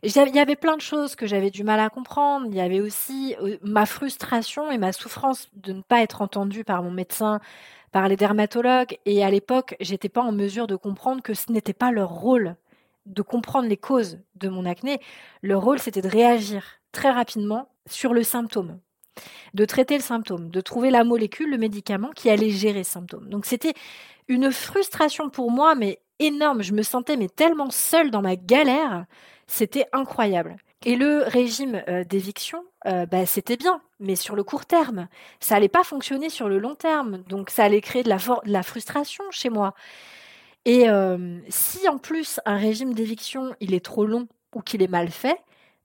Il 0.03 0.11
y 0.11 0.39
avait 0.39 0.55
plein 0.55 0.75
de 0.75 0.81
choses 0.81 1.15
que 1.15 1.27
j'avais 1.27 1.51
du 1.51 1.63
mal 1.63 1.79
à 1.79 1.89
comprendre. 1.89 2.47
Il 2.49 2.55
y 2.55 2.61
avait 2.61 2.81
aussi 2.81 3.35
euh, 3.41 3.57
ma 3.61 3.85
frustration 3.85 4.71
et 4.71 4.77
ma 4.77 4.91
souffrance 4.91 5.49
de 5.55 5.73
ne 5.73 5.81
pas 5.81 6.01
être 6.01 6.21
entendue 6.21 6.63
par 6.63 6.83
mon 6.83 6.91
médecin, 6.91 7.39
par 7.91 8.07
les 8.07 8.15
dermatologues. 8.15 8.97
Et 9.05 9.23
à 9.23 9.29
l'époque, 9.29 9.75
j'étais 9.79 10.09
pas 10.09 10.21
en 10.21 10.31
mesure 10.31 10.67
de 10.67 10.75
comprendre 10.75 11.21
que 11.21 11.33
ce 11.33 11.51
n'était 11.51 11.73
pas 11.73 11.91
leur 11.91 12.09
rôle 12.09 12.55
de 13.05 13.21
comprendre 13.21 13.67
les 13.67 13.77
causes 13.77 14.19
de 14.35 14.49
mon 14.49 14.65
acné. 14.65 14.99
Leur 15.43 15.61
rôle, 15.61 15.79
c'était 15.79 16.01
de 16.01 16.09
réagir 16.09 16.63
très 16.91 17.11
rapidement 17.11 17.69
sur 17.87 18.13
le 18.13 18.23
symptôme, 18.23 18.79
de 19.53 19.65
traiter 19.65 19.95
le 19.95 20.01
symptôme, 20.01 20.49
de 20.49 20.61
trouver 20.61 20.89
la 20.89 21.03
molécule, 21.03 21.51
le 21.51 21.57
médicament 21.57 22.09
qui 22.15 22.29
allait 22.29 22.49
gérer 22.49 22.79
le 22.79 22.83
symptôme. 22.83 23.29
Donc 23.29 23.45
c'était 23.45 23.73
une 24.27 24.51
frustration 24.51 25.29
pour 25.29 25.51
moi, 25.51 25.75
mais 25.75 25.99
énorme. 26.19 26.63
Je 26.63 26.73
me 26.73 26.81
sentais 26.81 27.17
mais 27.17 27.29
tellement 27.29 27.69
seule 27.69 28.09
dans 28.09 28.21
ma 28.21 28.35
galère 28.35 29.05
c'était 29.47 29.85
incroyable. 29.93 30.57
Et 30.85 30.95
le 30.95 31.23
régime 31.23 31.81
euh, 31.87 32.03
d'éviction, 32.03 32.63
euh, 32.85 33.05
bah, 33.05 33.25
c'était 33.25 33.57
bien, 33.57 33.81
mais 33.99 34.15
sur 34.15 34.35
le 34.35 34.43
court 34.43 34.65
terme. 34.65 35.07
Ça 35.39 35.55
allait 35.55 35.67
pas 35.67 35.83
fonctionner 35.83 36.29
sur 36.29 36.47
le 36.47 36.59
long 36.59 36.75
terme. 36.75 37.23
Donc 37.27 37.49
ça 37.49 37.63
allait 37.63 37.81
créer 37.81 38.03
de 38.03 38.09
la, 38.09 38.17
de 38.17 38.51
la 38.51 38.63
frustration 38.63 39.23
chez 39.31 39.49
moi. 39.49 39.73
Et 40.65 40.89
euh, 40.89 41.39
si 41.49 41.87
en 41.87 41.97
plus 41.97 42.39
un 42.45 42.57
régime 42.57 42.93
d'éviction, 42.93 43.55
il 43.59 43.73
est 43.73 43.83
trop 43.83 44.05
long 44.05 44.27
ou 44.53 44.61
qu'il 44.61 44.81
est 44.83 44.87
mal 44.87 45.09
fait, 45.09 45.39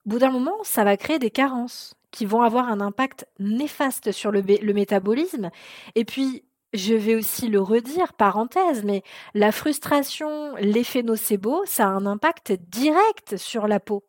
au 0.06 0.10
bout 0.10 0.18
d'un 0.18 0.30
moment, 0.30 0.56
ça 0.62 0.84
va 0.84 0.96
créer 0.96 1.18
des 1.18 1.30
carences 1.30 1.94
qui 2.10 2.26
vont 2.26 2.42
avoir 2.42 2.68
un 2.68 2.80
impact 2.80 3.26
néfaste 3.38 4.12
sur 4.12 4.30
le, 4.30 4.40
le 4.40 4.72
métabolisme. 4.72 5.50
Et 5.94 6.04
puis, 6.04 6.44
je 6.72 6.94
vais 6.94 7.14
aussi 7.14 7.48
le 7.48 7.60
redire, 7.60 8.12
parenthèse, 8.14 8.84
mais 8.84 9.02
la 9.34 9.52
frustration, 9.52 10.54
l'effet 10.56 11.02
nocebo, 11.02 11.62
ça 11.66 11.86
a 11.86 11.88
un 11.88 12.06
impact 12.06 12.52
direct 12.52 13.36
sur 13.36 13.66
la 13.66 13.80
peau. 13.80 14.04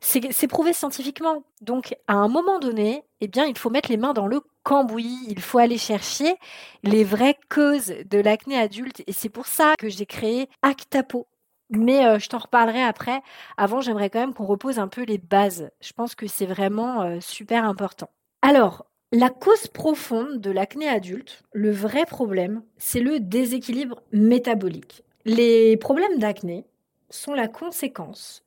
C'est 0.00 0.48
prouvé 0.48 0.74
scientifiquement. 0.74 1.44
Donc, 1.62 1.96
à 2.08 2.14
un 2.14 2.28
moment 2.28 2.58
donné, 2.58 3.04
eh 3.22 3.28
bien, 3.28 3.46
il 3.46 3.56
faut 3.56 3.70
mettre 3.70 3.90
les 3.90 3.96
mains 3.96 4.12
dans 4.12 4.26
le 4.26 4.42
cambouis. 4.62 5.18
Il 5.28 5.40
faut 5.40 5.58
aller 5.58 5.78
chercher 5.78 6.36
les 6.82 7.04
vraies 7.04 7.38
causes 7.48 7.94
de 8.04 8.18
l'acné 8.18 8.58
adulte. 8.58 9.02
Et 9.06 9.12
c'est 9.14 9.30
pour 9.30 9.46
ça 9.46 9.74
que 9.78 9.88
j'ai 9.88 10.04
créé 10.04 10.50
Actapo. 10.60 11.26
Mais 11.70 12.04
euh, 12.06 12.18
je 12.18 12.28
t'en 12.28 12.38
reparlerai 12.38 12.82
après. 12.82 13.22
Avant, 13.56 13.80
j'aimerais 13.80 14.10
quand 14.10 14.20
même 14.20 14.34
qu'on 14.34 14.44
repose 14.44 14.78
un 14.78 14.88
peu 14.88 15.04
les 15.04 15.16
bases. 15.16 15.70
Je 15.80 15.92
pense 15.94 16.14
que 16.14 16.26
c'est 16.26 16.46
vraiment 16.46 17.02
euh, 17.02 17.20
super 17.20 17.64
important. 17.64 18.10
Alors, 18.42 18.84
la 19.14 19.30
cause 19.30 19.68
profonde 19.68 20.40
de 20.40 20.50
l'acné 20.50 20.88
adulte, 20.88 21.44
le 21.52 21.70
vrai 21.70 22.04
problème, 22.04 22.64
c'est 22.78 22.98
le 22.98 23.20
déséquilibre 23.20 24.02
métabolique. 24.10 25.04
Les 25.24 25.76
problèmes 25.76 26.18
d'acné 26.18 26.66
sont 27.10 27.32
la 27.32 27.46
conséquence 27.46 28.44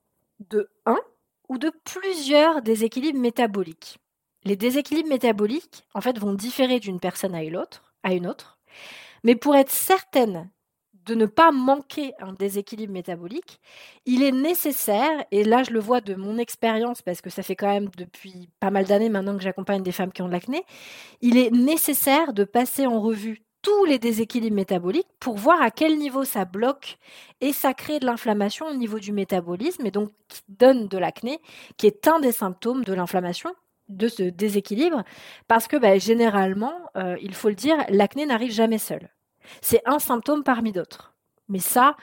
de 0.50 0.69
un 0.86 1.00
ou 1.47 1.57
de 1.57 1.71
plusieurs 1.86 2.62
déséquilibres 2.62 3.17
métaboliques. 3.17 4.00
Les 4.43 4.57
déséquilibres 4.57 5.07
métaboliques, 5.07 5.86
en 5.93 6.01
fait, 6.01 6.19
vont 6.19 6.33
différer 6.33 6.81
d'une 6.81 7.00
personne 7.00 7.33
à 7.33 7.43
une 7.43 7.55
autre, 7.55 7.93
à 8.03 8.13
une 8.13 8.27
autre. 8.27 8.59
Mais 9.24 9.36
pour 9.36 9.55
être 9.55 9.71
certaine 9.71 10.50
de 11.08 11.16
ne 11.16 11.26
pas 11.26 11.52
manquer 11.52 12.14
un 12.20 12.34
déséquilibre 12.34 12.94
métabolique, 12.94 13.60
il 14.06 14.22
est 14.24 14.32
nécessaire, 14.32 15.26
et 15.32 15.44
là 15.44 15.64
je 15.64 15.72
le 15.72 15.80
vois 15.80 16.02
de 16.02 16.16
mon 16.16 16.38
expérience, 16.38 17.02
parce 17.02 17.22
que 17.22 17.30
ça 17.30 17.44
fait 17.44 17.56
quand 17.56 17.72
même 17.72 17.90
depuis 17.98 18.50
pas 18.60 18.72
mal 18.72 18.86
d'années 18.86 19.10
maintenant 19.10 19.36
que 19.38 19.44
j'accompagne 19.44 19.84
des 19.84 19.94
femmes 19.94 20.12
qui 20.12 20.22
ont 20.22 20.28
de 20.28 20.34
l'acné, 20.34 20.64
il 21.22 21.38
est 21.38 21.52
nécessaire 21.52 22.34
de 22.34 22.44
passer 22.44 22.86
en 22.86 23.00
revue 23.00 23.42
tous 23.62 23.86
les 23.86 24.00
déséquilibres 24.00 24.56
métaboliques 24.56 25.08
pour 25.20 25.38
voir 25.38 25.62
à 25.62 25.72
quel 25.72 25.98
niveau 25.98 26.24
ça 26.24 26.46
bloque 26.46 26.98
et 27.42 27.54
ça 27.54 27.74
crée 27.74 28.00
de 28.00 28.06
l'inflammation 28.06 28.68
au 28.68 28.76
niveau 28.76 29.00
du 29.00 29.12
métabolisme 29.12 29.86
et 29.86 29.92
donc 29.92 30.12
qui 30.28 30.42
donne 30.50 30.88
de 30.88 30.98
l'acné, 30.98 31.40
qui 31.78 31.88
est 31.88 32.08
un 32.08 32.20
des 32.20 32.32
symptômes 32.32 32.84
de 32.84 32.94
l'inflammation 32.94 33.54
de 33.90 34.10
ce 34.10 34.24
déséquilibre, 34.24 35.04
parce 35.48 35.68
que 35.68 35.78
bah, 35.78 35.98
généralement, 35.98 36.74
euh, 36.98 37.16
il 37.22 37.34
faut 37.34 37.50
le 37.50 37.56
dire, 37.56 37.78
l'acné 37.90 38.26
n'arrive 38.26 38.52
jamais 38.52 38.78
seul. 38.78 39.10
C'est 39.62 39.82
un 39.86 40.00
symptôme 40.00 40.44
parmi 40.44 40.72
d'autres. 40.72 41.13
Mais 41.50 41.60
ça, 41.60 41.96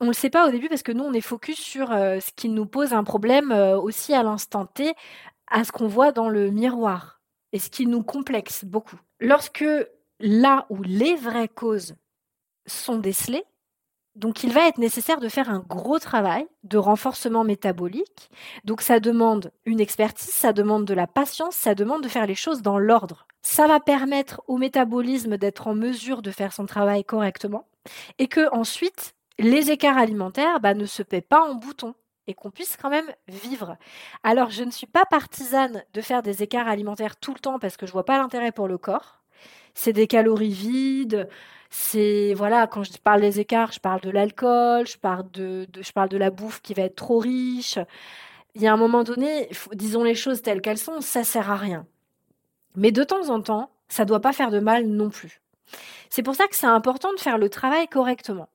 on 0.00 0.04
ne 0.04 0.10
le 0.10 0.14
sait 0.14 0.30
pas 0.30 0.46
au 0.46 0.50
début 0.50 0.68
parce 0.68 0.82
que 0.82 0.92
nous, 0.92 1.04
on 1.04 1.12
est 1.12 1.20
focus 1.20 1.58
sur 1.58 1.92
euh, 1.92 2.20
ce 2.20 2.30
qui 2.34 2.48
nous 2.48 2.66
pose 2.66 2.92
un 2.92 3.04
problème 3.04 3.52
euh, 3.52 3.78
aussi 3.78 4.14
à 4.14 4.22
l'instant 4.22 4.66
T, 4.66 4.94
à 5.48 5.64
ce 5.64 5.72
qu'on 5.72 5.88
voit 5.88 6.12
dans 6.12 6.28
le 6.28 6.50
miroir, 6.50 7.20
et 7.52 7.58
ce 7.58 7.70
qui 7.70 7.86
nous 7.86 8.02
complexe 8.02 8.64
beaucoup. 8.64 8.98
Lorsque 9.20 9.64
là 10.20 10.66
où 10.70 10.82
les 10.82 11.16
vraies 11.16 11.48
causes 11.48 11.94
sont 12.66 12.98
décelées, 12.98 13.44
donc 14.18 14.42
il 14.42 14.52
va 14.52 14.66
être 14.66 14.78
nécessaire 14.78 15.20
de 15.20 15.28
faire 15.28 15.48
un 15.48 15.60
gros 15.60 16.00
travail 16.00 16.46
de 16.64 16.76
renforcement 16.76 17.44
métabolique. 17.44 18.30
Donc 18.64 18.82
ça 18.82 18.98
demande 18.98 19.52
une 19.64 19.80
expertise, 19.80 20.30
ça 20.30 20.52
demande 20.52 20.84
de 20.84 20.94
la 20.94 21.06
patience, 21.06 21.54
ça 21.54 21.76
demande 21.76 22.02
de 22.02 22.08
faire 22.08 22.26
les 22.26 22.34
choses 22.34 22.60
dans 22.60 22.78
l'ordre. 22.78 23.27
Ça 23.50 23.66
va 23.66 23.80
permettre 23.80 24.42
au 24.46 24.58
métabolisme 24.58 25.38
d'être 25.38 25.68
en 25.68 25.74
mesure 25.74 26.20
de 26.20 26.30
faire 26.30 26.52
son 26.52 26.66
travail 26.66 27.02
correctement 27.02 27.66
et 28.18 28.28
que 28.28 28.46
ensuite 28.54 29.14
les 29.38 29.70
écarts 29.70 29.96
alimentaires 29.96 30.60
bah, 30.60 30.74
ne 30.74 30.84
se 30.84 31.02
paient 31.02 31.22
pas 31.22 31.40
en 31.40 31.54
bouton 31.54 31.94
et 32.26 32.34
qu'on 32.34 32.50
puisse 32.50 32.76
quand 32.76 32.90
même 32.90 33.10
vivre. 33.26 33.78
Alors 34.22 34.50
je 34.50 34.64
ne 34.64 34.70
suis 34.70 34.86
pas 34.86 35.06
partisane 35.06 35.82
de 35.94 36.00
faire 36.02 36.22
des 36.22 36.42
écarts 36.42 36.68
alimentaires 36.68 37.16
tout 37.16 37.32
le 37.32 37.40
temps 37.40 37.58
parce 37.58 37.78
que 37.78 37.86
je 37.86 37.92
vois 37.92 38.04
pas 38.04 38.18
l'intérêt 38.18 38.52
pour 38.52 38.68
le 38.68 38.76
corps 38.76 39.22
c'est 39.74 39.94
des 39.94 40.06
calories 40.06 40.50
vides. 40.50 41.28
C'est 41.70 42.34
voilà, 42.34 42.66
quand 42.66 42.82
je 42.82 42.98
parle 42.98 43.22
des 43.22 43.40
écarts, 43.40 43.72
je 43.72 43.80
parle 43.80 44.00
de 44.02 44.10
l'alcool, 44.10 44.86
je 44.86 44.98
parle 44.98 45.30
de, 45.30 45.66
je 45.80 45.92
parle 45.92 46.10
de 46.10 46.18
la 46.18 46.30
bouffe 46.30 46.60
qui 46.62 46.74
va 46.74 46.82
être 46.82 46.96
trop 46.96 47.18
riche. 47.18 47.78
Il 48.54 48.62
y 48.62 48.66
a 48.66 48.72
un 48.72 48.76
moment 48.76 49.04
donné, 49.04 49.48
disons 49.74 50.04
les 50.04 50.14
choses 50.14 50.42
telles 50.42 50.60
qu'elles 50.62 50.78
sont, 50.78 51.00
ça 51.00 51.24
sert 51.24 51.50
à 51.50 51.56
rien. 51.56 51.86
Mais 52.76 52.92
de 52.92 53.04
temps 53.04 53.30
en 53.30 53.40
temps, 53.40 53.70
ça 53.88 54.04
doit 54.04 54.20
pas 54.20 54.32
faire 54.32 54.50
de 54.50 54.60
mal 54.60 54.86
non 54.86 55.10
plus. 55.10 55.40
C'est 56.10 56.22
pour 56.22 56.34
ça 56.34 56.46
que 56.46 56.56
c'est 56.56 56.66
important 56.66 57.12
de 57.12 57.20
faire 57.20 57.38
le 57.38 57.48
travail 57.48 57.88
correctement. 57.88 58.48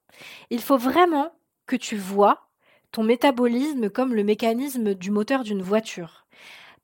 Il 0.50 0.62
faut 0.62 0.77
vraiment 0.77 1.32
que 1.65 1.75
tu 1.75 1.96
vois 1.98 2.48
ton 2.91 3.03
métabolisme 3.03 3.89
comme 3.89 4.13
le 4.13 4.24
mécanisme 4.24 4.93
du 4.93 5.12
moteur 5.12 5.43
d'une 5.43 5.62
voiture. 5.62 6.25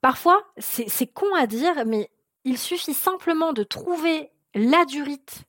Parfois, 0.01 0.43
c'est 0.57 1.07
con 1.07 1.33
à 1.35 1.45
dire, 1.45 1.85
mais 1.85 2.09
il 2.45 2.57
suffit 2.57 2.93
simplement 2.93 3.53
de 3.53 3.63
trouver 3.63 4.31
la 4.55 4.85
durite 4.85 5.43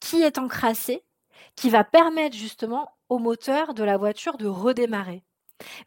qui 0.00 0.22
est 0.22 0.38
encrassée, 0.38 1.02
qui 1.56 1.70
va 1.70 1.84
permettre 1.84 2.36
justement 2.36 2.92
au 3.08 3.18
moteur 3.18 3.74
de 3.74 3.84
la 3.84 3.96
voiture 3.96 4.38
de 4.38 4.46
redémarrer. 4.46 5.22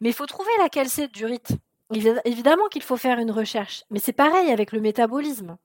Mais 0.00 0.10
il 0.10 0.14
faut 0.14 0.26
trouver 0.26 0.50
laquelle 0.58 0.88
c'est 0.88 1.08
durite. 1.12 1.52
Évidemment 1.92 2.68
qu'il 2.68 2.82
faut 2.82 2.96
faire 2.96 3.18
une 3.18 3.30
recherche, 3.30 3.84
mais 3.90 3.98
c'est 3.98 4.12
pareil 4.12 4.50
avec 4.50 4.72
le 4.72 4.80
métabolisme. 4.80 5.56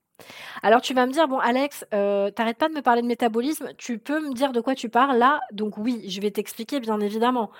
Alors 0.62 0.80
tu 0.80 0.94
vas 0.94 1.06
me 1.06 1.12
dire, 1.12 1.28
bon 1.28 1.38
Alex, 1.38 1.84
euh, 1.92 2.30
t'arrêtes 2.30 2.56
pas 2.56 2.68
de 2.68 2.74
me 2.74 2.82
parler 2.82 3.02
de 3.02 3.06
métabolisme, 3.06 3.72
tu 3.76 3.98
peux 3.98 4.20
me 4.20 4.32
dire 4.32 4.52
de 4.52 4.60
quoi 4.60 4.74
tu 4.74 4.88
parles 4.88 5.18
là? 5.18 5.40
Donc 5.52 5.76
oui, 5.76 6.08
je 6.08 6.20
vais 6.20 6.30
t'expliquer 6.30 6.80
bien 6.80 7.00
évidemment. 7.00 7.50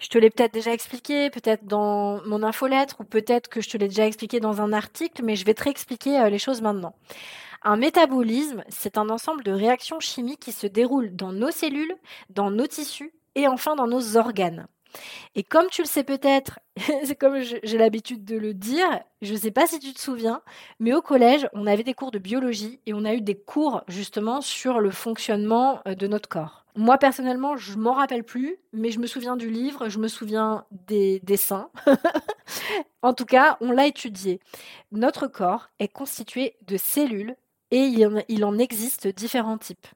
Je 0.00 0.08
te 0.08 0.18
l'ai 0.18 0.28
peut-être 0.28 0.52
déjà 0.52 0.72
expliqué, 0.72 1.30
peut-être 1.30 1.64
dans 1.64 2.20
mon 2.26 2.42
infolettre, 2.42 3.00
ou 3.00 3.04
peut-être 3.04 3.48
que 3.48 3.60
je 3.60 3.70
te 3.70 3.76
l'ai 3.76 3.88
déjà 3.88 4.06
expliqué 4.06 4.40
dans 4.40 4.60
un 4.60 4.72
article, 4.72 5.22
mais 5.24 5.36
je 5.36 5.44
vais 5.44 5.54
te 5.54 5.62
réexpliquer 5.62 6.18
euh, 6.18 6.30
les 6.30 6.38
choses 6.38 6.60
maintenant. 6.62 6.94
Un 7.62 7.76
métabolisme, 7.76 8.64
c'est 8.68 8.98
un 8.98 9.08
ensemble 9.10 9.44
de 9.44 9.52
réactions 9.52 10.00
chimiques 10.00 10.40
qui 10.40 10.52
se 10.52 10.66
déroulent 10.66 11.14
dans 11.14 11.32
nos 11.32 11.50
cellules, 11.50 11.94
dans 12.30 12.50
nos 12.50 12.66
tissus 12.66 13.12
et 13.34 13.48
enfin 13.48 13.76
dans 13.76 13.86
nos 13.86 14.16
organes. 14.16 14.66
Et 15.34 15.42
comme 15.42 15.66
tu 15.70 15.82
le 15.82 15.86
sais 15.86 16.04
peut-être, 16.04 16.58
c'est 17.04 17.16
comme 17.16 17.40
j'ai 17.40 17.78
l'habitude 17.78 18.24
de 18.24 18.36
le 18.36 18.54
dire, 18.54 18.86
je 19.22 19.32
ne 19.32 19.38
sais 19.38 19.50
pas 19.50 19.66
si 19.66 19.78
tu 19.78 19.92
te 19.92 20.00
souviens, 20.00 20.42
mais 20.78 20.92
au 20.92 21.02
collège, 21.02 21.48
on 21.52 21.66
avait 21.66 21.82
des 21.82 21.94
cours 21.94 22.10
de 22.10 22.18
biologie 22.18 22.80
et 22.86 22.94
on 22.94 23.04
a 23.04 23.14
eu 23.14 23.20
des 23.20 23.34
cours 23.34 23.82
justement 23.88 24.40
sur 24.40 24.80
le 24.80 24.90
fonctionnement 24.90 25.80
euh, 25.86 25.94
de 25.94 26.06
notre 26.06 26.28
corps. 26.28 26.64
Moi 26.76 26.98
personnellement, 26.98 27.56
je 27.56 27.76
m'en 27.76 27.92
rappelle 27.92 28.24
plus, 28.24 28.56
mais 28.72 28.90
je 28.90 29.00
me 29.00 29.06
souviens 29.06 29.36
du 29.36 29.50
livre, 29.50 29.88
je 29.88 29.98
me 29.98 30.08
souviens 30.08 30.64
des 30.70 31.20
dessins. 31.20 31.70
en 33.02 33.12
tout 33.12 33.24
cas, 33.26 33.56
on 33.60 33.72
l'a 33.72 33.86
étudié. 33.86 34.40
Notre 34.92 35.26
corps 35.26 35.68
est 35.80 35.88
constitué 35.88 36.54
de 36.66 36.76
cellules 36.76 37.34
et 37.72 37.84
il 38.28 38.44
en 38.44 38.58
existe 38.58 39.06
différents 39.08 39.58
types 39.58 39.86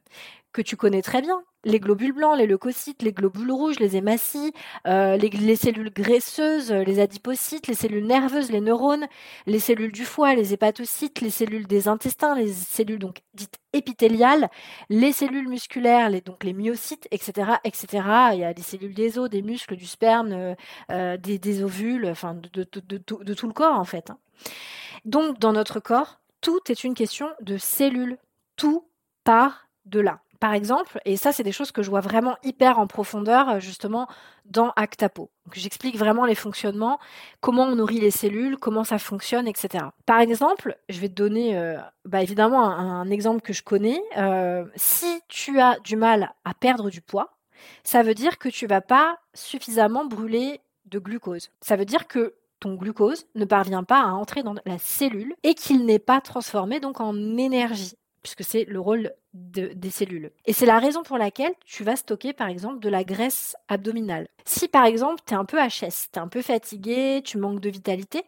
que 0.55 0.63
tu 0.63 0.77
connais 0.77 1.03
très 1.03 1.21
bien. 1.21 1.43
Les 1.65 1.81
globules 1.81 2.13
blancs, 2.13 2.39
les 2.39 2.47
leucocytes, 2.47 3.03
les 3.03 3.13
globules 3.13 3.51
rouges, 3.51 3.81
les 3.81 3.97
hématies, 3.97 4.53
euh, 4.87 5.17
les, 5.17 5.57
cellules 5.57 5.91
graisseuses, 5.91 6.71
les 6.71 7.01
adipocytes, 7.01 7.67
les 7.67 7.75
cellules 7.75 8.07
nerveuses, 8.07 8.53
les 8.53 8.61
neurones, 8.61 9.07
les 9.47 9.59
cellules 9.59 9.91
du 9.91 10.05
foie, 10.05 10.35
les 10.35 10.53
hépatocytes, 10.53 11.21
les 11.21 11.31
cellules 11.31 11.67
des 11.67 11.89
intestins, 11.89 12.35
les 12.35 12.53
cellules 12.53 13.01
dites 13.35 13.59
épithéliales, 13.73 14.49
les 14.91 15.13
cellules 15.13 15.49
musculaires, 15.49 16.09
les, 16.11 16.23
myocytes, 16.53 17.09
etc., 17.11 17.55
etc. 17.65 17.89
Il 18.33 18.39
y 18.39 18.45
a 18.45 18.55
des 18.55 18.63
cellules 18.63 18.95
des 18.95 19.19
os, 19.19 19.29
des 19.29 19.43
muscles, 19.43 19.77
du 19.77 19.87
sperme, 19.87 20.33
euh, 20.33 20.55
euh, 20.93 21.17
des, 21.17 21.63
ovules, 21.63 22.13
de, 22.53 22.67
de, 22.81 23.35
tout 23.35 23.47
le 23.47 23.53
corps 23.53 23.79
en 23.79 23.85
fait. 23.85 24.11
Hein. 24.11 24.19
Donc 25.05 25.41
dans 25.41 25.53
notre 25.53 25.81
corps, 25.81 26.21
tout 26.41 26.61
est 26.69 26.85
une 26.85 26.95
question 26.95 27.29
de 27.41 27.57
cellules. 27.57 28.19
Tout 28.57 28.87
part 29.25 29.69
de 29.87 29.99
là 29.99 30.24
par 30.45 30.53
exemple, 30.53 31.01
et 31.07 31.17
ça 31.17 31.33
c'est 31.33 31.43
des 31.43 31.53
choses 31.53 31.73
que 31.73 31.83
je 31.83 31.89
vois 31.89 32.03
vraiment 32.03 32.37
hyper 32.43 32.79
en 32.79 32.87
profondeur 32.87 33.49
euh, 33.49 33.61
justement 33.61 34.09
dans 34.45 34.75
Actapo. 34.77 35.31
J'explique 35.55 35.97
vraiment 35.97 36.27
les 36.27 36.35
fonctionnements, 36.35 36.99
comment 37.41 37.63
on 37.63 37.77
nourrit 37.77 37.99
les 37.99 38.11
cellules, 38.11 38.59
comment 38.59 38.85
ça 38.85 38.99
fonctionne, 38.99 39.49
etc. 39.49 39.87
Par 40.05 40.21
exemple, 40.21 40.77
je 40.91 41.01
vais 41.01 41.09
te 41.09 41.15
donner 41.15 41.57
euh, 41.57 41.79
bah, 42.05 42.23
évidemment 42.23 42.63
un, 42.69 43.09
exemple 43.09 43.41
que 43.41 43.55
je 43.55 43.63
connais. 43.63 43.99
Euh, 44.19 44.67
si 44.77 45.23
tu 45.29 45.61
as 45.61 45.79
du 45.79 45.97
mal 45.97 46.35
à 46.45 46.53
perdre 46.53 46.91
du 46.91 47.01
poids, 47.01 47.39
ça 47.83 48.03
veut 48.03 48.13
dire 48.13 48.37
que 48.37 48.51
tu 48.51 48.67
vas 48.67 48.83
pas 48.83 49.21
suffisamment 49.33 50.05
brûler 50.05 50.61
de 50.85 50.99
glucose. 50.99 51.53
Ça 51.63 51.77
veut 51.77 51.87
dire 51.87 52.07
que 52.07 52.35
ton 52.61 52.75
glucose 52.75 53.25
ne 53.35 53.47
parvient 53.47 53.83
pas 53.83 54.03
à 54.03 54.13
entrer 54.13 54.43
dans 54.43 54.57
la 54.67 54.79
cellule 54.79 55.35
et 55.43 55.55
qu'il 55.55 55.87
n'est 55.87 55.99
pas 55.99 56.21
transformé 56.21 56.81
donc 56.81 57.01
en 57.01 57.39
énergie. 57.39 57.97
puisque 58.23 58.45
c'est 58.45 58.65
le 58.65 58.79
rôle 58.79 59.15
des 59.35 59.91
cellules. 59.91 60.31
Et 60.47 60.53
c'est 60.53 60.67
la 60.67 60.79
raison 60.79 61.03
pour 61.03 61.19
laquelle 61.19 61.53
tu 61.67 61.85
vas 61.85 61.97
stocker 61.97 62.33
par 62.33 62.49
exemple 62.49 62.79
de 62.79 62.89
la 62.89 63.05
graisse 63.05 63.57
abdominale. 63.69 64.29
Si 64.45 64.69
par 64.69 64.87
exemple 64.87 65.23
tu 65.27 65.35
es 65.35 65.37
un 65.37 65.45
peu 65.45 65.59
HS, 65.59 66.09
tu 66.13 66.19
es 66.19 66.19
un 66.19 66.29
peu 66.29 66.41
fatigué, 66.41 67.21
tu 67.25 67.39
manques 67.39 67.61
de 67.61 67.69
vitalité, 67.69 68.23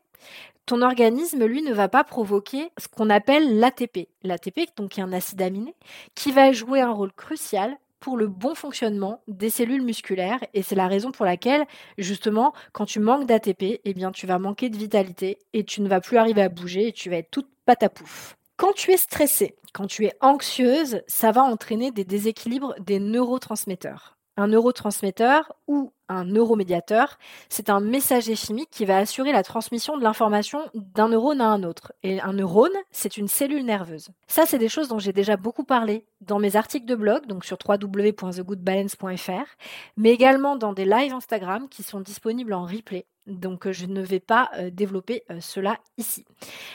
ton 0.66 0.82
organisme, 0.82 1.44
lui, 1.44 1.62
ne 1.62 1.72
va 1.72 1.88
pas 1.88 2.02
provoquer 2.02 2.70
ce 2.76 2.88
qu'on 2.88 3.08
appelle 3.08 3.60
l'ATP. 3.60 4.08
L'ATP, 4.24 4.68
donc, 4.76 4.98
est 4.98 5.02
un 5.02 5.12
acide 5.12 5.40
aminé, 5.40 5.76
qui 6.16 6.32
va 6.32 6.50
jouer 6.50 6.80
un 6.80 6.90
rôle 6.90 7.12
crucial 7.12 7.76
pour 8.00 8.16
le 8.16 8.26
bon 8.26 8.54
fonctionnement 8.54 9.22
des 9.28 9.48
cellules 9.48 9.82
musculaires 9.82 10.40
et 10.54 10.62
c'est 10.62 10.74
la 10.74 10.86
raison 10.86 11.12
pour 11.12 11.24
laquelle 11.24 11.66
justement 11.98 12.52
quand 12.72 12.84
tu 12.84 13.00
manques 13.00 13.26
d'ATP, 13.26 13.80
eh 13.84 13.94
bien 13.94 14.12
tu 14.12 14.26
vas 14.26 14.38
manquer 14.38 14.68
de 14.68 14.76
vitalité 14.76 15.38
et 15.54 15.64
tu 15.64 15.80
ne 15.80 15.88
vas 15.88 16.00
plus 16.00 16.18
arriver 16.18 16.42
à 16.42 16.48
bouger 16.48 16.88
et 16.88 16.92
tu 16.92 17.08
vas 17.08 17.16
être 17.16 17.30
toute 17.30 17.48
patapouf. 17.64 18.36
Quand 18.56 18.72
tu 18.72 18.90
es 18.92 18.96
stressée, 18.96 19.54
quand 19.74 19.86
tu 19.86 20.06
es 20.06 20.14
anxieuse, 20.22 21.02
ça 21.06 21.30
va 21.30 21.42
entraîner 21.42 21.90
des 21.90 22.06
déséquilibres 22.06 22.74
des 22.80 22.98
neurotransmetteurs. 22.98 24.16
Un 24.38 24.46
neurotransmetteur 24.48 25.52
ou 25.66 25.92
un 26.08 26.24
neuromédiateur, 26.24 27.18
c'est 27.50 27.68
un 27.68 27.80
messager 27.80 28.34
chimique 28.34 28.70
qui 28.70 28.86
va 28.86 28.96
assurer 28.96 29.32
la 29.32 29.42
transmission 29.42 29.98
de 29.98 30.02
l'information 30.02 30.70
d'un 30.74 31.08
neurone 31.08 31.42
à 31.42 31.48
un 31.48 31.64
autre. 31.64 31.92
Et 32.02 32.18
un 32.22 32.32
neurone, 32.32 32.72
c'est 32.90 33.18
une 33.18 33.28
cellule 33.28 33.66
nerveuse. 33.66 34.08
Ça, 34.26 34.46
c'est 34.46 34.58
des 34.58 34.70
choses 34.70 34.88
dont 34.88 34.98
j'ai 34.98 35.12
déjà 35.12 35.36
beaucoup 35.36 35.64
parlé 35.64 36.06
dans 36.22 36.38
mes 36.38 36.56
articles 36.56 36.86
de 36.86 36.94
blog, 36.94 37.26
donc 37.26 37.44
sur 37.44 37.58
www.thegoodbalance.fr, 37.62 39.56
mais 39.98 40.12
également 40.12 40.56
dans 40.56 40.72
des 40.72 40.86
lives 40.86 41.12
Instagram 41.12 41.68
qui 41.68 41.82
sont 41.82 42.00
disponibles 42.00 42.54
en 42.54 42.64
replay. 42.64 43.06
Donc 43.26 43.70
je 43.70 43.86
ne 43.86 44.02
vais 44.02 44.20
pas 44.20 44.50
euh, 44.56 44.70
développer 44.70 45.24
euh, 45.30 45.38
cela 45.40 45.78
ici. 45.98 46.24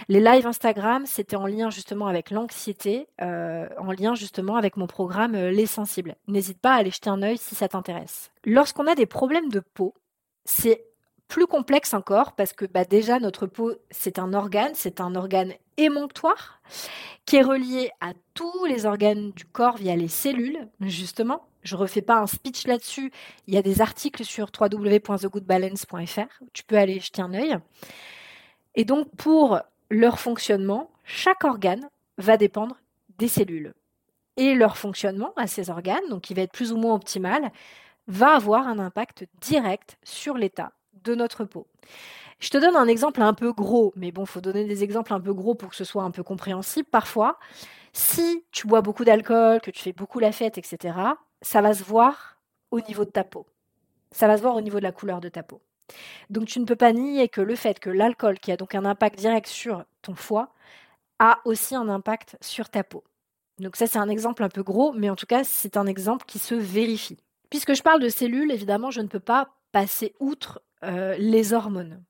Les 0.10 0.20
lives 0.20 0.46
Instagram, 0.46 1.05
c'était 1.05 1.38
en 1.38 1.48
lien 1.48 1.70
justement 1.70 2.08
avec 2.08 2.29
l'anxiété, 2.29 3.08
euh, 3.22 3.67
en 3.77 3.91
lien 3.91 4.15
justement 4.15 4.58
avec 4.58 4.75
mon 4.75 4.88
programme 4.88 5.34
Les 5.34 5.65
Sensibles. 5.65 6.15
N'hésite 6.27 6.60
pas 6.60 6.74
à 6.74 6.77
aller 6.77 6.91
jeter 6.91 7.10
un 7.10 7.22
œil 7.22 7.38
si 7.38 7.55
ça 7.55 7.70
t'intéresse. 7.70 8.31
Lorsqu'on 8.46 8.88
a 8.88 8.96
des 8.96 9.05
problèmes 9.05 9.50
de 9.50 9.62
peau, 9.62 9.93
c'est 10.43 10.84
plus 11.29 11.48
complexe 11.48 11.93
encore 11.93 12.34
parce 12.34 12.51
que 12.51 12.65
bah, 12.65 12.84
déjà 12.84 13.20
notre 13.20 13.48
peau 13.48 13.74
c'est 13.89 14.20
un 14.20 14.34
organe, 14.34 14.74
c'est 14.74 15.00
un 15.00 15.15
organe 15.15 15.53
qui 17.26 17.38
est 17.38 17.42
relié 17.42 17.92
à 18.02 18.14
tous 18.34 18.66
les 18.66 18.86
organes 18.86 19.32
du 19.32 19.46
corps 19.46 19.78
via 19.78 19.96
les 19.96 20.08
cellules 20.08 20.68
justement. 20.82 21.48
Je 21.64 21.76
refais 21.76 22.02
pas 22.02 22.18
un 22.18 22.28
speech 22.28 22.66
là-dessus. 22.66 23.12
Il 23.48 23.54
y 23.54 23.58
a 23.58 23.62
des 23.62 23.82
articles 23.82 24.24
sur 24.24 24.50
www.thegoodbalance.fr. 24.60 26.44
Tu 26.54 26.64
peux 26.64 26.78
aller 26.78 27.00
jeter 27.00 27.22
un 27.22 27.34
œil. 27.34 27.58
Et 28.76 28.86
donc 28.86 29.08
pour 29.16 29.60
leur 29.90 30.20
fonctionnement, 30.20 30.90
chaque 31.04 31.44
organe 31.44 31.90
va 32.18 32.38
dépendre 32.38 32.78
des 33.18 33.28
cellules. 33.28 33.74
Et 34.38 34.56
leur 34.56 34.78
fonctionnement 34.78 35.34
à 35.36 35.48
ces 35.48 35.70
organes, 35.70 36.08
donc 36.10 36.22
qui 36.22 36.34
va 36.34 36.42
être 36.42 36.54
plus 36.54 36.72
ou 36.72 36.78
moins 36.78 36.96
optimal, 36.96 37.52
va 38.08 38.36
avoir 38.36 38.68
un 38.68 38.80
impact 38.80 39.28
direct 39.42 39.98
sur 40.04 40.36
l'état 40.36 40.72
de 41.04 41.16
notre 41.16 41.46
peau. 41.46 41.68
Je 42.41 42.50
te 42.50 42.57
donne 42.57 42.75
un 42.75 42.88
exemple 42.88 43.21
un 43.21 43.36
peu 43.36 43.53
gros, 43.53 43.93
mais 43.95 44.12
bon, 44.12 44.25
faut 44.25 44.41
donner 44.41 44.65
des 44.65 44.83
exemples 44.83 45.13
un 45.13 45.21
peu 45.21 45.31
gros 45.31 45.53
pour 45.53 45.69
que 45.69 45.75
ce 45.75 45.83
soit 45.83 46.03
un 46.03 46.10
peu 46.10 46.24
compréhensible 46.24 46.88
parfois. 46.89 47.38
Si 47.93 48.43
tu 48.51 48.65
bois 48.67 48.81
beaucoup 48.81 49.05
d'alcool, 49.05 49.62
que 49.62 49.69
tu 49.69 49.81
fais 49.83 49.93
beaucoup 49.93 50.17
la 50.19 50.31
fête, 50.31 50.57
etc., 50.57 50.95
ça 51.43 51.62
va 51.62 51.74
se 51.75 51.83
voir 51.83 52.39
au 52.71 52.81
niveau 52.81 53.05
de 53.05 53.12
ta 53.12 53.24
peau. 53.24 53.45
Ça 54.12 54.27
va 54.27 54.38
se 54.38 54.41
voir 54.41 54.55
au 54.55 54.62
niveau 54.62 54.79
de 54.79 54.83
la 54.83 54.91
couleur 54.91 55.21
de 55.21 55.29
ta 55.29 55.43
peau. 55.43 55.62
Donc 56.31 56.48
tu 56.48 56.60
ne 56.60 56.65
peux 56.65 56.75
pas 56.75 56.93
nier 56.93 57.29
que 57.29 57.41
le 57.41 57.55
fait 57.55 57.79
que 57.79 57.91
l'alcool, 57.91 58.39
qui 58.39 58.51
a 58.51 58.57
donc 58.57 58.74
un 58.74 58.86
impact 58.86 59.19
direct 59.19 59.48
sur 59.48 59.86
ton 60.01 60.15
foie, 60.15 60.51
a 61.19 61.39
aussi 61.45 61.75
un 61.75 61.89
impact 61.89 62.38
sur 62.41 62.69
ta 62.69 62.83
peau. 62.83 63.03
Donc 63.60 63.75
ça 63.75 63.86
c'est 63.86 64.00
un 64.00 64.10
exemple 64.10 64.43
un 64.43 64.50
peu 64.50 64.63
gros, 64.63 64.93
mais 64.93 65.12
en 65.12 65.15
tout 65.15 65.27
cas 65.27 65.43
c'est 65.43 65.77
un 65.77 65.86
exemple 65.86 66.25
qui 66.25 66.39
se 66.39 66.55
vérifie. 66.55 67.19
Puisque 67.51 67.75
je 67.75 67.83
parle 67.83 68.01
de 68.01 68.10
cellules, 68.10 68.51
évidemment, 68.51 68.89
je 68.89 69.01
ne 69.01 69.07
peux 69.07 69.19
pas 69.19 69.50
passer 69.71 70.15
outre 70.19 70.62
euh, 70.83 71.15
les 71.19 71.53
hormones. 71.53 72.01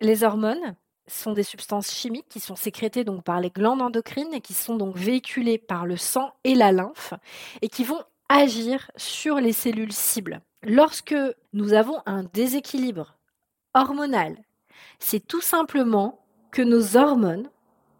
Les 0.00 0.22
hormones 0.22 0.76
sont 1.08 1.32
des 1.32 1.42
substances 1.42 1.90
chimiques 1.90 2.28
qui 2.28 2.40
sont 2.40 2.54
sécrétées 2.54 3.04
donc 3.04 3.24
par 3.24 3.40
les 3.40 3.50
glandes 3.50 3.82
endocrines 3.82 4.32
et 4.32 4.40
qui 4.40 4.54
sont 4.54 4.76
donc 4.76 4.96
véhiculées 4.96 5.58
par 5.58 5.86
le 5.86 5.96
sang 5.96 6.32
et 6.44 6.54
la 6.54 6.70
lymphe 6.70 7.14
et 7.62 7.68
qui 7.68 7.82
vont 7.84 8.02
agir 8.28 8.90
sur 8.96 9.36
les 9.36 9.52
cellules 9.52 9.92
cibles. 9.92 10.40
Lorsque 10.62 11.16
nous 11.52 11.72
avons 11.72 11.98
un 12.06 12.24
déséquilibre 12.24 13.16
hormonal, 13.74 14.36
c'est 14.98 15.26
tout 15.26 15.40
simplement 15.40 16.20
que 16.50 16.62
nos 16.62 16.96
hormones, 16.96 17.48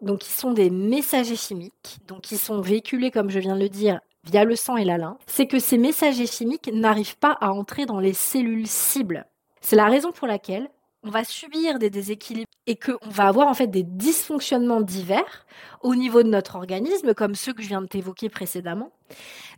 donc 0.01 0.21
qui 0.21 0.31
sont 0.31 0.53
des 0.53 0.71
messagers 0.71 1.37
chimiques, 1.37 1.99
donc 2.07 2.23
qui 2.23 2.37
sont 2.37 2.61
véhiculés, 2.61 3.11
comme 3.11 3.31
je 3.31 3.39
viens 3.39 3.57
de 3.57 3.61
le 3.61 3.69
dire, 3.69 4.01
via 4.25 4.45
le 4.45 4.57
sang 4.57 4.77
et 4.77 4.85
la 4.85 4.99
lymphe, 4.99 5.19
c'est 5.27 5.47
que 5.47 5.59
ces 5.59 5.79
messagers 5.79 6.27
chimiques 6.27 6.71
n'arrivent 6.73 7.19
pas 7.19 7.37
à 7.41 7.53
entrer 7.53 7.87
dans 7.87 8.01
les 8.01 8.13
cellules 8.13 8.67
cibles. 8.67 9.27
C'est 9.61 9.77
la 9.77 9.87
raison 9.87 10.13
pour 10.13 10.27
laquelle 10.27 10.71
on 11.03 11.11
va 11.11 11.25
subir 11.25 11.79
des 11.79 11.91
déséquilibres 11.91 12.51
et 12.67 12.77
qu'on 12.77 13.09
va 13.09 13.29
avoir 13.29 13.49
en 13.49 13.55
fait 13.55 13.69
des 13.69 13.83
dysfonctionnements 13.83 14.81
divers 14.81 15.47
au 15.81 15.95
niveau 15.95 16.23
de 16.23 16.29
notre 16.29 16.57
organisme, 16.57 17.15
comme 17.15 17.35
ceux 17.35 17.53
que 17.53 17.63
je 17.63 17.69
viens 17.69 17.81
de 17.81 17.87
t'évoquer 17.87 18.29
précédemment. 18.29 18.91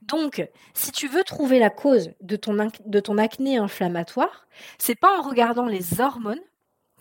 Donc, 0.03 0.46
si 0.74 0.92
tu 0.92 1.09
veux 1.09 1.24
trouver 1.24 1.59
la 1.59 1.70
cause 1.70 2.12
de 2.20 2.37
ton, 2.37 2.70
de 2.85 3.00
ton 3.00 3.18
acné 3.18 3.57
inflammatoire, 3.57 4.46
c'est 4.79 4.94
pas 4.94 5.18
en 5.18 5.22
regardant 5.22 5.66
les 5.66 6.00
hormones 6.00 6.40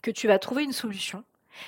que 0.02 0.12
tu 0.12 0.28
vas 0.28 0.40
trouver 0.40 0.64
une 0.64 0.74
solution, 0.74 1.24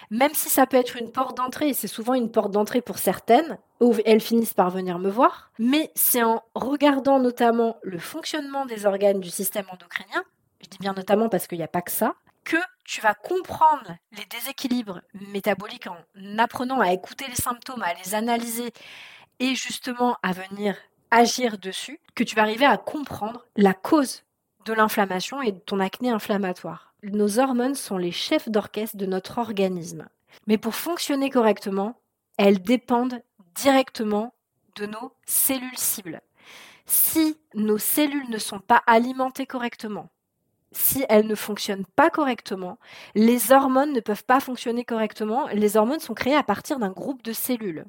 même 0.10 0.34
si 0.34 0.50
ça 0.50 0.66
peut 0.66 0.78
être 0.78 0.96
une 0.96 1.12
porte 1.12 1.38
d'entrée, 1.38 1.70
et 1.70 1.74
c'est 1.74 1.88
souvent 1.88 2.14
une 2.14 2.32
porte 2.32 2.52
d'entrée 2.52 2.82
pour 2.82 2.98
certaines, 2.98 3.58
où 3.82 3.94
elles 4.06 4.22
finissent 4.22 4.54
par 4.54 4.70
venir 4.70 5.00
me 5.00 5.10
voir, 5.10 5.52
mais 5.60 5.92
c'est 5.96 6.24
en 6.24 6.44
regardant 6.56 7.20
notamment 7.20 7.78
le 7.84 8.00
fonctionnement 8.00 8.66
des 8.66 8.86
organes 8.86 9.20
du 9.20 9.30
système 9.30 9.66
endocrinien, 9.72 10.24
je 10.62 10.70
dis 10.70 10.78
bien 10.80 10.94
notamment 10.94 11.30
parce 11.30 11.48
qu'il 11.48 11.58
n'y 11.58 11.64
a 11.64 11.68
pas 11.68 11.82
que 11.82 11.92
ça, 11.92 12.16
que 12.44 12.58
tu 12.84 13.02
vas 13.02 13.14
comprendre 13.14 13.96
les 14.12 14.26
déséquilibres 14.26 15.02
métaboliques 15.14 15.88
en 15.88 16.38
apprenant 16.38 16.80
à 16.80 16.92
écouter 16.92 17.26
les 17.28 17.36
symptômes, 17.36 17.84
à 17.84 17.94
les 17.94 18.16
analyser 18.16 18.74
et 19.40 19.56
justement 19.56 20.18
à 20.24 20.34
venir 20.34 20.76
agir 21.10 21.58
dessus, 21.58 22.00
que 22.16 22.24
tu 22.24 22.36
vas 22.36 22.44
arriver 22.44 22.66
à 22.66 22.78
comprendre 22.78 23.46
la 23.58 23.74
cause 23.74 24.24
de 24.66 24.74
l'inflammation 24.74 25.42
et 25.42 25.52
de 25.52 25.60
ton 25.60 25.80
acné 25.80 26.10
inflammatoire 26.10 26.92
nos 27.04 27.40
hormones 27.40 27.76
sont 27.76 27.98
les 27.98 28.12
chefs 28.12 28.50
d'orchestre 28.50 28.98
de 28.98 29.06
notre 29.06 29.38
organisme. 29.38 30.08
Mais 30.48 30.58
pour 30.58 30.76
fonctionner 30.76 31.30
correctement, 31.30 32.00
elles 32.38 32.62
dépendent 32.62 33.22
directement 33.56 34.34
de 34.76 34.86
nos 34.86 35.14
cellules 35.26 35.78
cibles. 35.78 36.22
Si 36.86 37.38
nos 37.54 37.78
cellules 37.78 38.30
ne 38.30 38.38
sont 38.38 38.60
pas 38.60 38.82
alimentées 38.88 39.46
correctement, 39.46 40.10
si 40.72 41.06
elles 41.10 41.28
ne 41.28 41.36
fonctionnent 41.36 41.86
pas 41.96 42.10
correctement, 42.10 42.78
les 43.16 43.52
hormones 43.52 43.94
ne 43.94 44.00
peuvent 44.00 44.24
pas 44.24 44.40
fonctionner 44.40 44.86
correctement. 44.86 45.48
Les 45.54 45.78
hormones 45.78 46.00
sont 46.00 46.14
créées 46.14 46.36
à 46.36 46.44
partir 46.44 46.80
d'un 46.80 46.92
groupe 46.92 47.24
de 47.24 47.34
cellules. 47.34 47.86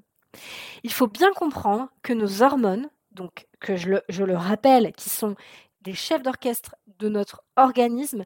Il 0.82 0.92
faut 0.92 1.06
bien 1.06 1.32
comprendre 1.32 1.88
que 2.02 2.12
nos 2.12 2.42
hormones, 2.42 2.88
donc 3.12 3.46
que 3.60 3.76
je 3.76 3.88
le, 4.24 4.36
rappelle, 4.36 4.92
qui 4.92 5.10
sont 5.10 5.36
des 5.82 5.94
chefs 5.94 6.22
d'orchestre 6.22 6.74
de 6.98 7.08
notre 7.08 7.42
organisme, 7.56 8.24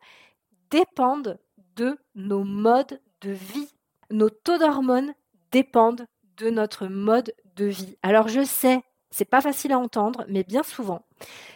dépendent 0.71 1.39
de 1.77 1.99
nos 2.15 2.45
modes 2.45 3.01
de 3.21 3.31
vie. 3.31 3.69
Nos 4.11 4.31
taux 4.31 4.59
d'hormones 4.59 5.15
dépendent 5.53 6.07
de 6.37 6.51
notre 6.51 6.87
mode 6.87 7.35
de 7.57 7.67
vie. 7.67 7.97
Alors 8.03 8.29
je 8.29 8.45
sais, 8.45 8.83
c'est 9.11 9.25
pas 9.25 9.41
facile 9.41 9.73
à 9.73 9.79
entendre, 9.79 10.25
mais 10.29 10.45
bien 10.45 10.63
souvent, 10.63 11.07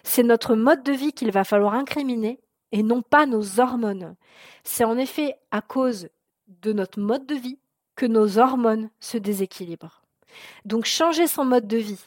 c'est 0.03 0.23
notre 0.23 0.55
mode 0.55 0.83
de 0.83 0.93
vie 0.93 1.13
qu'il 1.13 1.31
va 1.31 1.45
falloir 1.45 1.75
incriminer 1.75 2.41
et 2.73 2.83
non 2.83 3.03
pas 3.03 3.27
nos 3.27 3.61
hormones. 3.61 4.17
C'est 4.65 4.85
en 4.85 4.99
effet 4.99 5.37
à 5.51 5.61
cause 5.61 6.09
de 6.49 6.73
notre 6.73 7.01
mode 7.01 7.27
de 7.27 7.35
vie 7.35 7.59
que 7.97 8.07
nos 8.07 8.39
hormones 8.39 8.91
se 9.01 9.19
déséquilibrent. 9.19 10.03
Donc 10.65 10.85
changer 10.85 11.27
son 11.27 11.45
mode 11.45 11.67
de 11.67 11.77
vie 11.77 12.05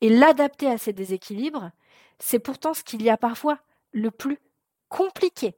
et 0.00 0.08
l'adapter 0.08 0.68
à 0.68 0.78
ces 0.78 0.92
déséquilibres, 0.92 1.70
c'est 2.18 2.38
pourtant 2.38 2.74
ce 2.74 2.82
qu'il 2.82 3.02
y 3.02 3.10
a 3.10 3.16
parfois 3.16 3.58
le 3.92 4.10
plus 4.10 4.38
compliqué. 4.88 5.54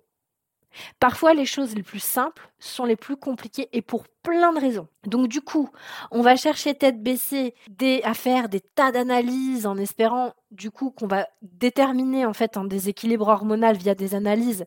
Parfois, 0.99 1.35
les 1.35 1.47
choses 1.47 1.75
les 1.75 1.83
plus 1.83 2.03
simples 2.03 2.51
sont 2.59 2.85
les 2.85 2.97
plus 2.97 3.17
compliquées 3.17 3.69
et 3.73 3.83
pour 3.83 4.07
plein 4.23 4.53
de 4.53 4.61
raisons. 4.61 4.89
Donc 5.05 5.29
du 5.29 5.41
coup, 5.41 5.71
on 6.11 6.23
va 6.23 6.37
chercher 6.37 6.75
tête 6.75 7.03
baissée 7.03 7.55
des, 7.69 8.03
à 8.05 8.15
faire 8.15 8.49
des 8.49 8.61
tas 8.61 8.93
d'analyses 8.93 9.67
en 9.67 9.77
espérant 9.77 10.35
du 10.51 10.71
coup 10.71 10.91
qu'on 10.91 11.07
va 11.07 11.27
déterminer 11.43 12.27
en 12.27 12.33
fait 12.33 12.57
un 12.57 12.65
déséquilibre 12.65 13.29
hormonal 13.29 13.77
via 13.77 13.95
des 13.95 14.15
analyses, 14.15 14.67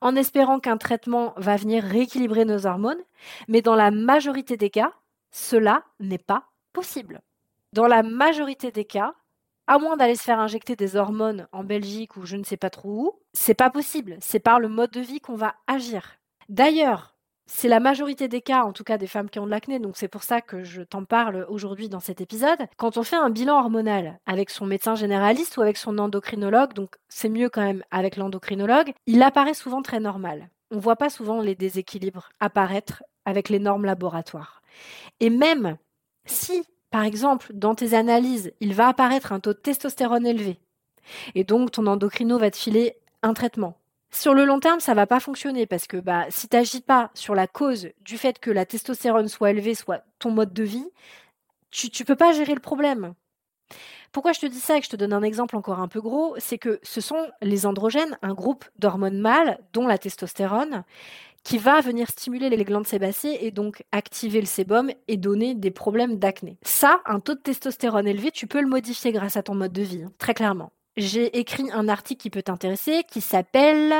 en 0.00 0.14
espérant 0.16 0.60
qu'un 0.60 0.76
traitement 0.76 1.34
va 1.36 1.56
venir 1.56 1.82
rééquilibrer 1.82 2.44
nos 2.44 2.66
hormones. 2.66 3.02
Mais 3.48 3.62
dans 3.62 3.76
la 3.76 3.90
majorité 3.90 4.56
des 4.56 4.70
cas, 4.70 4.92
cela 5.30 5.84
n'est 6.00 6.18
pas 6.18 6.44
possible. 6.72 7.20
Dans 7.72 7.86
la 7.86 8.02
majorité 8.02 8.70
des 8.70 8.84
cas, 8.84 9.14
à 9.72 9.78
moins 9.78 9.96
d'aller 9.96 10.16
se 10.16 10.22
faire 10.22 10.38
injecter 10.38 10.76
des 10.76 10.96
hormones 10.96 11.48
en 11.50 11.64
Belgique 11.64 12.18
ou 12.18 12.26
je 12.26 12.36
ne 12.36 12.44
sais 12.44 12.58
pas 12.58 12.68
trop 12.68 12.90
où, 12.90 13.12
c'est 13.32 13.54
pas 13.54 13.70
possible. 13.70 14.18
C'est 14.20 14.38
par 14.38 14.60
le 14.60 14.68
mode 14.68 14.90
de 14.90 15.00
vie 15.00 15.20
qu'on 15.20 15.34
va 15.34 15.54
agir. 15.66 16.18
D'ailleurs, 16.50 17.16
c'est 17.46 17.68
la 17.68 17.80
majorité 17.80 18.28
des 18.28 18.42
cas, 18.42 18.64
en 18.64 18.74
tout 18.74 18.84
cas 18.84 18.98
des 18.98 19.06
femmes 19.06 19.30
qui 19.30 19.38
ont 19.38 19.46
de 19.46 19.50
l'acné, 19.50 19.78
donc 19.78 19.96
c'est 19.96 20.08
pour 20.08 20.24
ça 20.24 20.42
que 20.42 20.62
je 20.62 20.82
t'en 20.82 21.06
parle 21.06 21.46
aujourd'hui 21.48 21.88
dans 21.88 22.00
cet 22.00 22.20
épisode. 22.20 22.58
Quand 22.76 22.98
on 22.98 23.02
fait 23.02 23.16
un 23.16 23.30
bilan 23.30 23.58
hormonal 23.58 24.20
avec 24.26 24.50
son 24.50 24.66
médecin 24.66 24.94
généraliste 24.94 25.56
ou 25.56 25.62
avec 25.62 25.78
son 25.78 25.96
endocrinologue, 25.96 26.74
donc 26.74 26.96
c'est 27.08 27.30
mieux 27.30 27.48
quand 27.48 27.62
même 27.62 27.82
avec 27.90 28.18
l'endocrinologue, 28.18 28.92
il 29.06 29.22
apparaît 29.22 29.54
souvent 29.54 29.80
très 29.80 30.00
normal. 30.00 30.50
On 30.70 30.76
ne 30.76 30.80
voit 30.82 30.96
pas 30.96 31.08
souvent 31.08 31.40
les 31.40 31.54
déséquilibres 31.54 32.28
apparaître 32.40 33.02
avec 33.24 33.48
les 33.48 33.58
normes 33.58 33.86
laboratoires. 33.86 34.60
Et 35.20 35.30
même 35.30 35.78
si, 36.26 36.62
par 36.92 37.02
exemple, 37.02 37.48
dans 37.52 37.74
tes 37.74 37.94
analyses, 37.94 38.52
il 38.60 38.74
va 38.74 38.86
apparaître 38.86 39.32
un 39.32 39.40
taux 39.40 39.52
de 39.52 39.58
testostérone 39.58 40.26
élevé, 40.26 40.60
et 41.34 41.42
donc 41.42 41.72
ton 41.72 41.88
endocrino 41.88 42.38
va 42.38 42.52
te 42.52 42.56
filer 42.56 42.96
un 43.22 43.34
traitement, 43.34 43.76
sur 44.14 44.34
le 44.34 44.44
long 44.44 44.60
terme, 44.60 44.78
ça 44.78 44.92
va 44.92 45.06
pas 45.06 45.20
fonctionner 45.20 45.66
parce 45.66 45.86
que 45.86 45.96
bah, 45.96 46.26
si 46.28 46.46
tu 46.46 46.54
n'agis 46.54 46.82
pas 46.82 47.10
sur 47.14 47.34
la 47.34 47.46
cause 47.46 47.88
du 48.02 48.18
fait 48.18 48.38
que 48.38 48.50
la 48.50 48.66
testostérone 48.66 49.28
soit 49.28 49.50
élevée, 49.50 49.74
soit 49.74 50.04
ton 50.18 50.30
mode 50.30 50.52
de 50.52 50.62
vie, 50.62 50.86
tu 51.70 51.88
ne 51.88 52.04
peux 52.04 52.14
pas 52.14 52.32
gérer 52.32 52.54
le 52.54 52.60
problème. 52.60 53.14
Pourquoi 54.12 54.32
je 54.32 54.40
te 54.40 54.46
dis 54.46 54.60
ça 54.60 54.76
et 54.76 54.80
que 54.80 54.84
je 54.84 54.90
te 54.90 54.96
donne 54.96 55.14
un 55.14 55.22
exemple 55.22 55.56
encore 55.56 55.80
un 55.80 55.88
peu 55.88 56.02
gros, 56.02 56.34
c'est 56.36 56.58
que 56.58 56.78
ce 56.82 57.00
sont 57.00 57.30
les 57.40 57.64
androgènes, 57.64 58.18
un 58.20 58.34
groupe 58.34 58.66
d'hormones 58.78 59.18
mâles, 59.18 59.58
dont 59.72 59.86
la 59.86 59.96
testostérone, 59.96 60.84
qui 61.44 61.58
va 61.58 61.80
venir 61.80 62.08
stimuler 62.08 62.50
les 62.50 62.64
glandes 62.64 62.86
sébacées 62.86 63.38
et 63.40 63.50
donc 63.50 63.84
activer 63.92 64.40
le 64.40 64.46
sébum 64.46 64.90
et 65.08 65.16
donner 65.16 65.54
des 65.54 65.70
problèmes 65.70 66.18
d'acné. 66.18 66.58
Ça, 66.62 67.00
un 67.06 67.20
taux 67.20 67.34
de 67.34 67.40
testostérone 67.40 68.06
élevé, 68.06 68.30
tu 68.30 68.46
peux 68.46 68.60
le 68.60 68.68
modifier 68.68 69.12
grâce 69.12 69.36
à 69.36 69.42
ton 69.42 69.54
mode 69.54 69.72
de 69.72 69.82
vie, 69.82 70.02
hein, 70.04 70.12
très 70.18 70.34
clairement 70.34 70.72
j'ai 70.96 71.38
écrit 71.38 71.70
un 71.72 71.88
article 71.88 72.20
qui 72.20 72.30
peut 72.30 72.42
t'intéresser 72.42 73.04
qui 73.04 73.20
s'appelle 73.20 73.94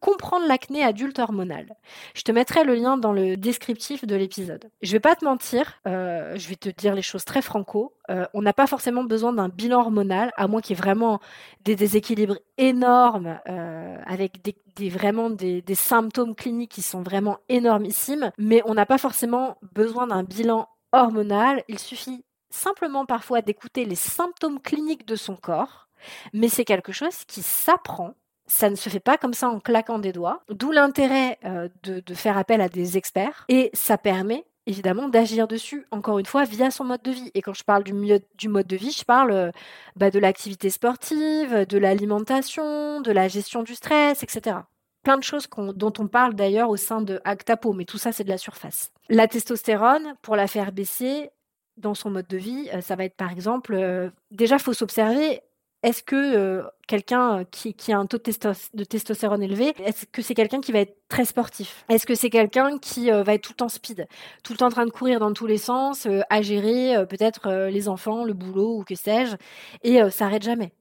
Comprendre 0.00 0.46
l'acné 0.46 0.82
adulte 0.82 1.18
hormonal. 1.18 1.76
Je 2.14 2.22
te 2.22 2.32
mettrai 2.32 2.64
le 2.64 2.74
lien 2.74 2.96
dans 2.96 3.12
le 3.12 3.36
descriptif 3.36 4.04
de 4.04 4.16
l'épisode. 4.16 4.70
Je 4.80 4.92
vais 4.92 5.00
pas 5.00 5.14
te 5.14 5.24
mentir, 5.24 5.80
euh, 5.86 6.36
je 6.36 6.48
vais 6.48 6.56
te 6.56 6.68
dire 6.68 6.94
les 6.94 7.02
choses 7.02 7.24
très 7.24 7.42
franco. 7.42 7.94
Euh, 8.10 8.26
on 8.34 8.42
n'a 8.42 8.52
pas 8.52 8.66
forcément 8.66 9.04
besoin 9.04 9.32
d'un 9.32 9.48
bilan 9.48 9.80
hormonal, 9.80 10.32
à 10.36 10.48
moins 10.48 10.60
qu'il 10.60 10.76
y 10.76 10.78
ait 10.78 10.82
vraiment 10.82 11.20
des 11.64 11.76
déséquilibres 11.76 12.38
énormes, 12.58 13.38
euh, 13.48 13.96
avec 14.06 14.40
des, 14.42 14.88
vraiment 14.88 15.30
des 15.30 15.62
symptômes 15.74 16.34
cliniques 16.34 16.72
qui 16.72 16.82
sont 16.82 17.02
vraiment 17.02 17.38
énormissimes. 17.48 18.32
Mais 18.38 18.62
on 18.64 18.74
n'a 18.74 18.86
pas 18.86 18.98
forcément 18.98 19.58
besoin 19.72 20.08
d'un 20.08 20.24
bilan 20.24 20.68
hormonal. 20.92 21.62
Il 21.68 21.78
suffit 21.78 22.24
simplement 22.50 23.06
parfois 23.06 23.42
d'écouter 23.42 23.84
les 23.84 23.94
symptômes 23.94 24.60
cliniques 24.60 25.06
de 25.06 25.16
son 25.16 25.36
corps 25.36 25.88
mais 26.32 26.48
c'est 26.48 26.64
quelque 26.64 26.92
chose 26.92 27.24
qui 27.26 27.42
s'apprend. 27.42 28.14
Ça 28.46 28.70
ne 28.70 28.76
se 28.76 28.88
fait 28.88 29.00
pas 29.00 29.16
comme 29.16 29.34
ça 29.34 29.48
en 29.48 29.60
claquant 29.60 29.98
des 29.98 30.12
doigts, 30.12 30.42
d'où 30.50 30.72
l'intérêt 30.72 31.38
euh, 31.44 31.68
de, 31.84 32.14
faire 32.14 32.36
appel 32.36 32.60
à 32.60 32.68
des 32.68 32.96
experts. 32.96 33.44
Et 33.48 33.70
ça 33.72 33.96
permet 33.96 34.44
évidemment 34.66 35.08
d'agir 35.08 35.48
dessus, 35.48 35.86
encore 35.90 36.18
une 36.18 36.26
fois, 36.26 36.44
via 36.44 36.70
son 36.70 36.84
mode 36.84 37.02
de 37.02 37.10
vie. 37.10 37.30
Et 37.34 37.42
quand 37.42 37.54
je 37.54 37.64
parle 37.64 37.82
du, 37.82 37.94
mode 37.94 38.66
de 38.66 38.76
vie, 38.76 38.92
je 38.92 39.04
parle 39.04 39.30
euh, 39.32 39.50
bah, 39.96 40.10
de 40.10 40.18
l'activité 40.18 40.70
sportive, 40.70 41.66
de 41.66 41.78
l'alimentation, 41.78 43.00
de 43.00 43.12
la 43.12 43.28
gestion 43.28 43.62
du 43.62 43.74
stress, 43.74 44.22
etc. 44.22 44.56
Plein 45.02 45.18
de 45.18 45.24
choses 45.24 45.48
dont 45.74 45.92
on 45.98 46.06
parle 46.06 46.34
d'ailleurs 46.34 46.70
au 46.70 46.76
sein 46.76 47.00
de 47.00 47.20
Actapo, 47.24 47.72
mais 47.72 47.84
tout 47.84 47.98
ça 47.98 48.12
c'est 48.12 48.22
de 48.22 48.28
la 48.28 48.38
surface. 48.38 48.92
La 49.08 49.26
testostérone, 49.26 50.14
pour 50.22 50.36
la 50.36 50.46
faire 50.46 50.70
baisser 50.70 51.30
dans 51.76 51.94
son 51.94 52.10
mode 52.10 52.28
de 52.28 52.36
vie, 52.36 52.68
euh, 52.72 52.80
ça 52.80 52.94
va 52.94 53.04
être 53.04 53.16
par 53.16 53.32
exemple, 53.32 54.12
déjà 54.30 54.56
il 54.56 54.62
faut 54.62 54.74
s'observer 54.74 55.40
est-ce 55.82 56.02
que 56.02 56.16
euh, 56.16 56.62
quelqu'un 56.86 57.40
euh, 57.40 57.44
qui, 57.50 57.92
a 57.92 57.98
un 57.98 58.06
taux 58.06 58.18
de, 58.18 58.84
testostérone 58.84 59.42
élevé, 59.42 59.74
est-ce 59.84 60.06
que 60.06 60.22
c'est 60.22 60.34
quelqu'un 60.34 60.60
qui 60.60 60.70
va 60.70 60.78
être 60.80 60.96
très 61.08 61.24
sportif? 61.24 61.84
Est-ce 61.88 62.06
que 62.06 62.14
c'est 62.14 62.30
quelqu'un 62.30 62.78
qui 62.78 63.10
euh, 63.10 63.24
va 63.24 63.34
être 63.34 63.42
tout 63.42 63.52
le 63.52 63.56
temps 63.56 63.68
speed, 63.68 64.06
tout 64.44 64.52
le 64.52 64.58
temps 64.58 64.66
en 64.66 64.70
train 64.70 64.86
de 64.86 64.90
courir 64.90 65.18
dans 65.18 65.32
tous 65.32 65.46
les 65.46 65.58
sens, 65.58 66.06
à 66.30 66.42
gérer 66.42 67.04
peut-être 67.08 67.68
les 67.68 67.88
enfants, 67.88 68.24
le 68.24 68.32
boulot 68.32 68.78
ou 68.78 68.84
que 68.84 68.94
sais-je, 68.94 69.36
et 69.82 70.10
s'arrête 70.10 70.42
jamais? 70.42 70.72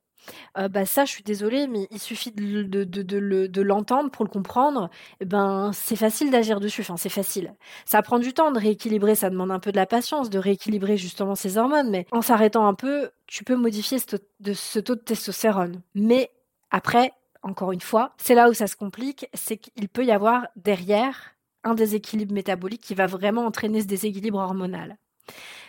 Bah 0.56 0.86
ça, 0.86 1.06
je 1.06 1.12
suis 1.12 1.24
désolée, 1.24 1.68
mais 1.68 1.88
il 1.92 2.00
suffit 2.00 2.32
de, 2.32 3.62
l'entendre 3.62 4.12
pour 4.12 4.24
le 4.26 4.30
comprendre. 4.30 4.90
Eh 5.20 5.26
ben, 5.26 5.72
c'est 5.74 5.96
facile 5.96 6.30
d'agir 6.30 6.60
dessus. 6.60 6.82
Enfin, 6.82 6.98
c'est 6.98 7.10
facile. 7.10 7.56
Ça 7.86 8.02
prend 8.02 8.20
du 8.20 8.34
temps 8.34 8.52
de 8.52 8.60
rééquilibrer. 8.60 9.16
Ça 9.16 9.30
demande 9.30 9.52
un 9.52 9.60
peu 9.60 9.72
de 9.72 9.78
la 9.78 9.86
patience 9.86 10.30
de 10.30 10.38
rééquilibrer 10.38 10.98
justement 10.98 11.36
ces 11.36 11.58
hormones. 11.58 11.90
Mais 11.90 12.06
en 12.12 12.22
s'arrêtant 12.22 12.68
un 12.68 12.76
peu, 12.76 13.10
tu 13.32 13.46
peux 13.46 13.56
modifier 13.56 13.98
ce, 13.98 14.80
taux 14.80 14.96
de 14.96 15.00
testostérone. 15.00 15.82
Mais 15.96 16.32
après, 16.70 17.14
encore 17.44 17.72
une 17.72 17.80
fois, 17.80 18.14
c'est 18.18 18.36
là 18.36 18.50
où 18.50 18.54
ça 18.54 18.68
se 18.68 18.76
complique, 18.76 19.26
c'est 19.34 19.56
qu'il 19.56 19.88
peut 19.88 20.04
y 20.04 20.12
avoir 20.12 20.48
derrière 20.58 21.34
un 21.64 21.74
déséquilibre 21.74 22.34
métabolique 22.34 22.82
qui 22.82 22.94
va 22.94 23.08
vraiment 23.08 23.46
entraîner 23.46 23.82
ce 23.82 23.88
déséquilibre 23.88 24.38
hormonal. 24.38 24.98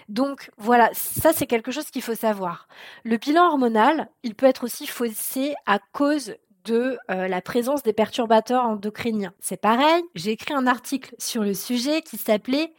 Donc 0.08 0.50
voilà, 0.58 0.90
ça 0.92 1.32
c'est 1.32 1.46
quelque 1.46 1.70
chose 1.70 1.88
qu'il 1.90 2.02
faut 2.02 2.16
savoir. 2.16 2.66
Le 3.04 3.16
bilan 3.16 3.46
hormonal, 3.46 4.10
il 4.24 4.34
peut 4.34 4.46
être 4.46 4.64
aussi 4.64 4.88
faussé 4.88 5.54
à 5.64 5.78
cause 5.92 6.34
de 6.64 6.98
euh, 7.10 7.28
la 7.28 7.40
présence 7.40 7.84
des 7.84 7.92
perturbateurs 7.92 8.64
endocriniens. 8.64 9.34
C'est 9.38 9.60
pareil, 9.60 10.02
j'ai 10.16 10.32
écrit 10.32 10.54
un 10.54 10.66
article 10.66 11.14
sur 11.16 11.44
le 11.44 11.54
sujet 11.54 12.02
qui 12.02 12.16
s'appelait 12.16 12.72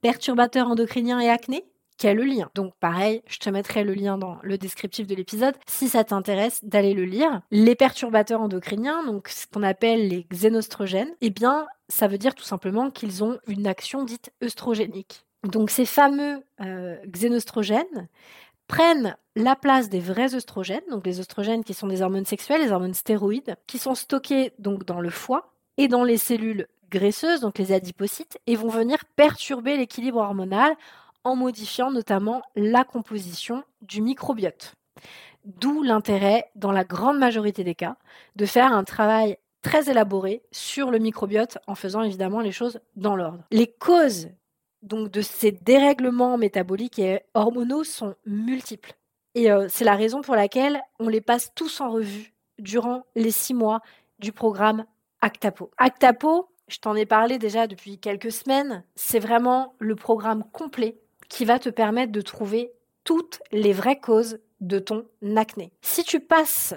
Perturbateurs 0.00 0.68
endocriniens 0.68 1.20
et 1.20 1.28
acné 1.28 1.66
le 2.04 2.24
lien. 2.24 2.50
Donc 2.54 2.74
pareil, 2.80 3.22
je 3.26 3.38
te 3.38 3.50
mettrai 3.50 3.84
le 3.84 3.94
lien 3.94 4.18
dans 4.18 4.38
le 4.42 4.58
descriptif 4.58 5.06
de 5.06 5.14
l'épisode 5.14 5.54
si 5.66 5.88
ça 5.88 6.04
t'intéresse 6.04 6.64
d'aller 6.64 6.94
le 6.94 7.04
lire. 7.04 7.42
Les 7.50 7.74
perturbateurs 7.74 8.40
endocriniens, 8.40 9.04
donc 9.04 9.28
ce 9.28 9.46
qu'on 9.46 9.62
appelle 9.62 10.08
les 10.08 10.26
xénostrogènes, 10.32 11.14
eh 11.20 11.30
bien 11.30 11.66
ça 11.88 12.08
veut 12.08 12.18
dire 12.18 12.34
tout 12.34 12.44
simplement 12.44 12.90
qu'ils 12.90 13.22
ont 13.22 13.38
une 13.46 13.66
action 13.66 14.04
dite 14.04 14.32
œstrogénique. 14.42 15.24
Donc 15.44 15.70
ces 15.70 15.86
fameux 15.86 16.42
euh, 16.60 16.96
xénostrogènes 17.06 18.08
prennent 18.66 19.16
la 19.36 19.56
place 19.56 19.88
des 19.88 20.00
vrais 20.00 20.34
œstrogènes, 20.34 20.82
donc 20.90 21.06
les 21.06 21.18
œstrogènes 21.18 21.64
qui 21.64 21.74
sont 21.74 21.88
des 21.88 22.02
hormones 22.02 22.24
sexuelles, 22.24 22.62
les 22.62 22.72
hormones 22.72 22.94
stéroïdes, 22.94 23.56
qui 23.66 23.78
sont 23.78 23.94
stockées 23.94 24.52
donc 24.58 24.84
dans 24.84 25.00
le 25.00 25.10
foie 25.10 25.52
et 25.76 25.88
dans 25.88 26.04
les 26.04 26.18
cellules 26.18 26.68
graisseuses, 26.90 27.40
donc 27.40 27.58
les 27.58 27.72
adipocytes, 27.72 28.38
et 28.46 28.56
vont 28.56 28.68
venir 28.68 28.98
perturber 29.16 29.76
l'équilibre 29.76 30.18
hormonal 30.18 30.74
en 31.24 31.36
modifiant 31.36 31.90
notamment 31.90 32.42
la 32.56 32.84
composition 32.84 33.64
du 33.82 34.02
microbiote. 34.02 34.74
D'où 35.44 35.82
l'intérêt, 35.82 36.50
dans 36.54 36.72
la 36.72 36.84
grande 36.84 37.18
majorité 37.18 37.64
des 37.64 37.74
cas, 37.74 37.96
de 38.36 38.46
faire 38.46 38.72
un 38.72 38.84
travail 38.84 39.38
très 39.62 39.90
élaboré 39.90 40.42
sur 40.52 40.90
le 40.90 40.98
microbiote 40.98 41.58
en 41.66 41.74
faisant 41.74 42.02
évidemment 42.02 42.40
les 42.40 42.52
choses 42.52 42.80
dans 42.96 43.16
l'ordre. 43.16 43.44
Les 43.50 43.66
causes 43.66 44.28
donc 44.82 45.10
de 45.10 45.20
ces 45.20 45.52
dérèglements 45.52 46.38
métaboliques 46.38 46.98
et 46.98 47.20
hormonaux 47.34 47.84
sont 47.84 48.14
multiples. 48.24 48.94
Et 49.34 49.50
euh, 49.50 49.66
c'est 49.68 49.84
la 49.84 49.94
raison 49.94 50.22
pour 50.22 50.34
laquelle 50.34 50.80
on 50.98 51.08
les 51.08 51.20
passe 51.20 51.52
tous 51.54 51.80
en 51.80 51.90
revue 51.90 52.32
durant 52.58 53.04
les 53.14 53.30
six 53.30 53.54
mois 53.54 53.80
du 54.18 54.32
programme 54.32 54.84
Actapo. 55.20 55.70
Actapo, 55.76 56.48
je 56.68 56.78
t'en 56.78 56.94
ai 56.94 57.06
parlé 57.06 57.38
déjà 57.38 57.66
depuis 57.66 57.98
quelques 57.98 58.32
semaines, 58.32 58.84
c'est 58.94 59.18
vraiment 59.18 59.74
le 59.78 59.96
programme 59.96 60.44
complet 60.52 60.98
qui 61.30 61.46
va 61.46 61.58
te 61.58 61.70
permettre 61.70 62.12
de 62.12 62.20
trouver 62.20 62.72
toutes 63.04 63.40
les 63.52 63.72
vraies 63.72 64.00
causes 64.00 64.40
de 64.60 64.78
ton 64.78 65.06
acné. 65.36 65.72
Si 65.80 66.04
tu 66.04 66.20
passes 66.20 66.74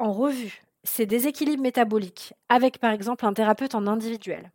en 0.00 0.12
revue 0.12 0.62
ces 0.82 1.06
déséquilibres 1.06 1.62
métaboliques 1.62 2.34
avec 2.48 2.78
par 2.78 2.90
exemple 2.90 3.24
un 3.26 3.34
thérapeute 3.34 3.76
en 3.76 3.86
individuel, 3.86 4.50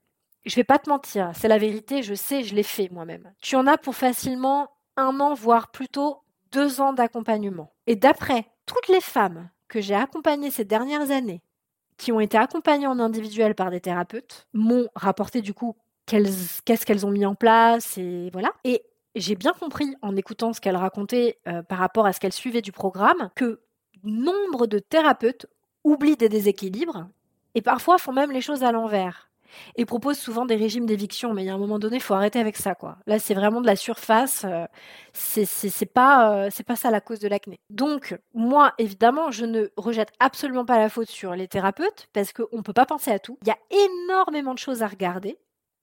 je 0.45 0.55
vais 0.55 0.63
pas 0.63 0.79
te 0.79 0.89
mentir, 0.89 1.31
c'est 1.33 1.47
la 1.47 1.57
vérité, 1.57 2.03
je 2.03 2.13
sais, 2.13 2.43
je 2.43 2.53
l'ai 2.53 2.63
fait 2.63 2.89
moi-même. 2.91 3.31
Tu 3.41 3.55
en 3.55 3.65
as 3.65 3.77
pour 3.77 3.95
facilement 3.95 4.69
un 4.97 5.19
an, 5.19 5.33
voire 5.33 5.71
plutôt 5.71 6.19
deux 6.51 6.81
ans 6.81 6.93
d'accompagnement. 6.93 7.71
Et 7.87 7.95
d'après 7.95 8.45
toutes 8.65 8.87
les 8.87 9.01
femmes 9.01 9.49
que 9.67 9.81
j'ai 9.81 9.95
accompagnées 9.95 10.51
ces 10.51 10.65
dernières 10.65 11.11
années, 11.11 11.41
qui 11.97 12.11
ont 12.11 12.19
été 12.19 12.37
accompagnées 12.37 12.87
en 12.87 12.99
individuel 12.99 13.55
par 13.55 13.71
des 13.71 13.79
thérapeutes, 13.79 14.47
m'ont 14.53 14.87
rapporté 14.95 15.41
du 15.41 15.53
coup 15.53 15.75
qu'est-ce 16.05 16.85
qu'elles 16.85 17.05
ont 17.05 17.11
mis 17.11 17.25
en 17.25 17.35
place 17.35 17.97
et 17.97 18.29
voilà. 18.31 18.51
Et 18.63 18.83
j'ai 19.15 19.35
bien 19.35 19.53
compris 19.53 19.95
en 20.01 20.15
écoutant 20.15 20.53
ce 20.53 20.61
qu'elles 20.61 20.75
racontaient 20.75 21.39
euh, 21.47 21.63
par 21.63 21.79
rapport 21.79 22.05
à 22.05 22.13
ce 22.13 22.19
qu'elles 22.19 22.33
suivaient 22.33 22.61
du 22.61 22.71
programme 22.71 23.29
que 23.35 23.61
nombre 24.03 24.67
de 24.67 24.79
thérapeutes 24.79 25.47
oublient 25.83 26.17
des 26.17 26.29
déséquilibres 26.29 27.07
et 27.55 27.61
parfois 27.61 27.97
font 27.97 28.13
même 28.13 28.31
les 28.31 28.41
choses 28.41 28.63
à 28.63 28.71
l'envers 28.71 29.29
et 29.75 29.85
propose 29.85 30.17
souvent 30.17 30.45
des 30.45 30.55
régimes 30.55 30.85
d'éviction. 30.85 31.33
Mais 31.33 31.43
il 31.43 31.47
y 31.47 31.49
a 31.49 31.53
un 31.53 31.57
moment 31.57 31.79
donné, 31.79 31.97
il 31.97 32.01
faut 32.01 32.13
arrêter 32.13 32.39
avec 32.39 32.57
ça. 32.57 32.75
Là, 33.07 33.19
c'est 33.19 33.33
vraiment 33.33 33.61
de 33.61 33.67
la 33.67 33.75
surface. 33.75 34.45
Euh, 34.45 34.65
c'est 35.13 35.85
pas, 35.85 36.47
euh, 36.47 36.49
pas 36.65 36.75
ça 36.75 36.91
la 36.91 37.01
cause 37.01 37.19
de 37.19 37.27
l'acné. 37.27 37.59
Donc, 37.69 38.17
moi, 38.33 38.73
évidemment, 38.77 39.31
je 39.31 39.45
ne 39.45 39.69
rejette 39.77 40.11
absolument 40.19 40.65
pas 40.65 40.77
la 40.77 40.89
faute 40.89 41.09
sur 41.09 41.35
les 41.35 41.47
thérapeutes 41.47 42.07
parce 42.13 42.33
qu'on 42.33 42.57
ne 42.57 42.61
peut 42.61 42.73
pas 42.73 42.85
penser 42.85 43.11
à 43.11 43.19
tout. 43.19 43.37
Il 43.43 43.47
y 43.47 43.51
a 43.51 43.57
énormément 43.85 44.53
de 44.53 44.59
choses 44.59 44.83
à 44.83 44.87
regarder. 44.87 45.37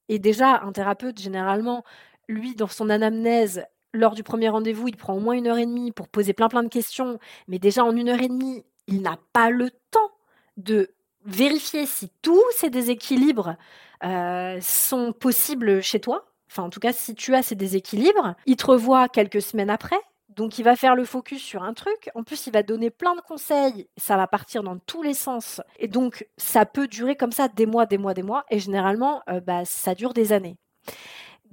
Et 0.09 0.19
déjà, 0.19 0.61
un 0.61 0.71
thérapeute, 0.73 1.19
généralement, 1.19 1.83
lui, 2.27 2.55
dans 2.55 2.67
son 2.67 2.89
anamnèse, 2.89 3.65
lors 3.93 4.15
du 4.15 4.23
premier 4.23 4.49
rendez-vous, 4.49 4.87
il 4.87 4.97
prend 4.97 5.13
au 5.13 5.19
moins 5.19 5.35
une 5.35 5.47
heure 5.47 5.57
et 5.57 5.65
demie 5.65 5.91
pour 5.91 6.07
poser 6.07 6.33
plein 6.33 6.49
plein 6.49 6.63
de 6.63 6.69
questions. 6.69 7.19
Mais 7.47 7.59
déjà, 7.59 7.83
en 7.83 7.95
une 7.95 8.09
heure 8.09 8.21
et 8.21 8.27
demie, 8.27 8.63
il 8.87 9.01
n'a 9.01 9.17
pas 9.33 9.49
le 9.49 9.69
temps 9.91 10.11
de 10.57 10.91
vérifier 11.25 11.85
si 11.85 12.11
tous 12.21 12.43
ces 12.55 12.69
déséquilibres 12.69 13.55
euh, 14.03 14.59
sont 14.61 15.13
possibles 15.13 15.81
chez 15.81 15.99
toi. 15.99 16.25
Enfin, 16.49 16.63
en 16.63 16.69
tout 16.69 16.79
cas, 16.79 16.93
si 16.93 17.15
tu 17.15 17.33
as 17.33 17.41
ces 17.41 17.55
déséquilibres, 17.55 18.35
il 18.45 18.57
te 18.57 18.65
revoit 18.65 19.07
quelques 19.09 19.41
semaines 19.41 19.69
après. 19.69 19.99
Donc, 20.29 20.57
il 20.57 20.63
va 20.63 20.75
faire 20.75 20.95
le 20.95 21.05
focus 21.05 21.41
sur 21.41 21.63
un 21.63 21.73
truc. 21.73 22.09
En 22.15 22.23
plus, 22.23 22.47
il 22.47 22.53
va 22.53 22.63
donner 22.63 22.89
plein 22.89 23.15
de 23.15 23.21
conseils. 23.21 23.87
Ça 23.97 24.17
va 24.17 24.27
partir 24.27 24.63
dans 24.63 24.77
tous 24.79 25.03
les 25.03 25.13
sens. 25.13 25.61
Et 25.77 25.87
donc, 25.87 26.27
ça 26.37 26.65
peut 26.65 26.87
durer 26.87 27.15
comme 27.15 27.31
ça 27.31 27.47
des 27.47 27.67
mois, 27.67 27.85
des 27.85 27.99
mois, 27.99 28.13
des 28.13 28.23
mois. 28.23 28.43
Et 28.49 28.59
généralement, 28.59 29.21
euh, 29.29 29.39
bah, 29.39 29.63
ça 29.65 29.93
dure 29.93 30.13
des 30.13 30.33
années. 30.33 30.57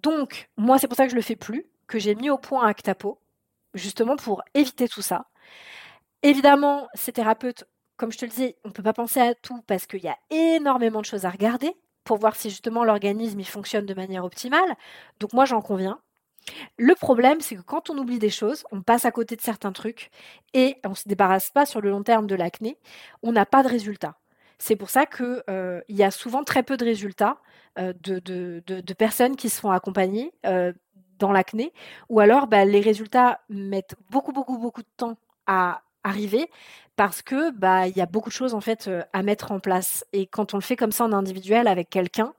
Donc, 0.03 0.49
moi, 0.57 0.79
c'est 0.79 0.89
pour 0.89 0.97
ça 0.97 1.05
que 1.05 1.11
je 1.11 1.17
le 1.17 1.23
fais 1.23 1.37
plus, 1.37 1.67
que 1.87 1.99
j'ai 1.99 2.15
mis 2.15 2.31
au 2.31 2.39
point 2.39 2.67
Actapo, 2.67 3.21
justement 3.75 4.17
pour 4.17 4.43
éviter 4.55 4.89
tout 4.89 5.03
ça. 5.03 5.27
Évidemment, 6.23 6.89
ces 6.95 7.13
thérapeutes, 7.13 7.65
comme 7.97 8.13
je 8.13 8.19
te 8.19 8.25
le 8.25 8.31
disais, 8.31 8.57
on 8.65 8.69
ne 8.69 8.73
peut 8.75 8.83
pas 8.83 8.93
penser 8.93 9.21
à 9.21 9.35
tout 9.35 9.63
parce 9.67 9.87
qu'il 9.87 10.03
y 10.03 10.09
a 10.09 10.19
énormément 10.31 11.01
de 11.01 11.07
choses 11.07 11.25
à 11.25 11.31
regarder 11.31 11.75
pour 12.05 12.19
voir 12.19 12.37
si 12.37 12.51
justement 12.51 12.85
l'organisme 12.85 13.41
il 13.41 13.47
fonctionne 13.47 13.87
de 13.87 13.95
manière 13.95 14.25
optimale. 14.25 14.77
Donc 15.21 15.33
moi 15.33 15.45
j'en 15.45 15.61
conviens. 15.63 16.01
Le 16.79 16.95
problème, 16.95 17.41
c'est 17.41 17.57
que 17.57 17.63
quand 17.63 17.91
on 17.91 17.99
oublie 17.99 18.19
des 18.19 18.31
choses, 18.31 18.65
on 18.73 18.83
passe 18.83 19.05
à 19.05 19.11
côté 19.13 19.37
de 19.37 19.43
certains 19.43 19.73
trucs 19.73 20.11
et 20.55 20.77
on 20.85 20.91
ne 20.91 20.95
se 20.95 21.09
débarrasse 21.09 21.51
pas 21.51 21.67
sur 21.67 21.81
le 21.81 21.91
long 21.91 22.03
terme 22.03 22.27
de 22.27 22.35
l'acné, 22.35 22.79
on 23.23 23.33
n'a 23.33 23.47
pas 23.47 23.63
de 23.63 23.69
résultat. 23.69 24.20
C'est 24.61 24.77
pour 24.77 24.91
ça 24.91 25.07
qu'il 25.07 25.43
euh, 25.49 25.81
y 25.89 26.03
a 26.03 26.11
souvent 26.11 26.45
très 26.45 26.63
peu 26.63 26.77
de 26.77 26.85
résultats 26.85 27.39
euh, 27.79 27.95
de, 28.03 28.93
personnes 28.93 29.35
qui 29.35 29.49
se 29.49 29.59
font 29.59 29.71
accompagner 29.71 30.35
euh, 30.45 30.73
dans 31.19 31.33
l'acné, 31.33 31.73
ou 32.11 32.21
alors 32.21 32.47
bah, 32.47 32.67
les 32.67 32.81
résultats 32.81 33.41
mettent 33.49 33.97
beaucoup, 34.11 34.33
beaucoup, 34.33 34.59
beaucoup 34.59 34.83
de 34.83 34.89
temps 34.99 35.17
à 35.47 35.83
arriver 36.05 36.51
parce 36.97 37.23
que 37.23 37.51
bah 37.51 37.87
il 37.89 37.97
y 37.97 38.01
a 38.01 38.07
beaucoup 38.07 38.29
de 38.29 38.35
choses 38.35 38.55
en 38.55 38.61
fait 38.61 38.91
à 39.13 39.23
mettre 39.23 39.53
en 39.53 39.61
place. 39.61 40.05
Et 40.13 40.27
quand 40.27 40.55
on 40.55 40.59
le 40.59 40.63
fait 40.63 40.77
comme 40.77 40.93
ça 40.93 41.05
en 41.05 41.13
individuel 41.13 41.67
avec 41.67 41.91
quelqu'un 41.91 42.35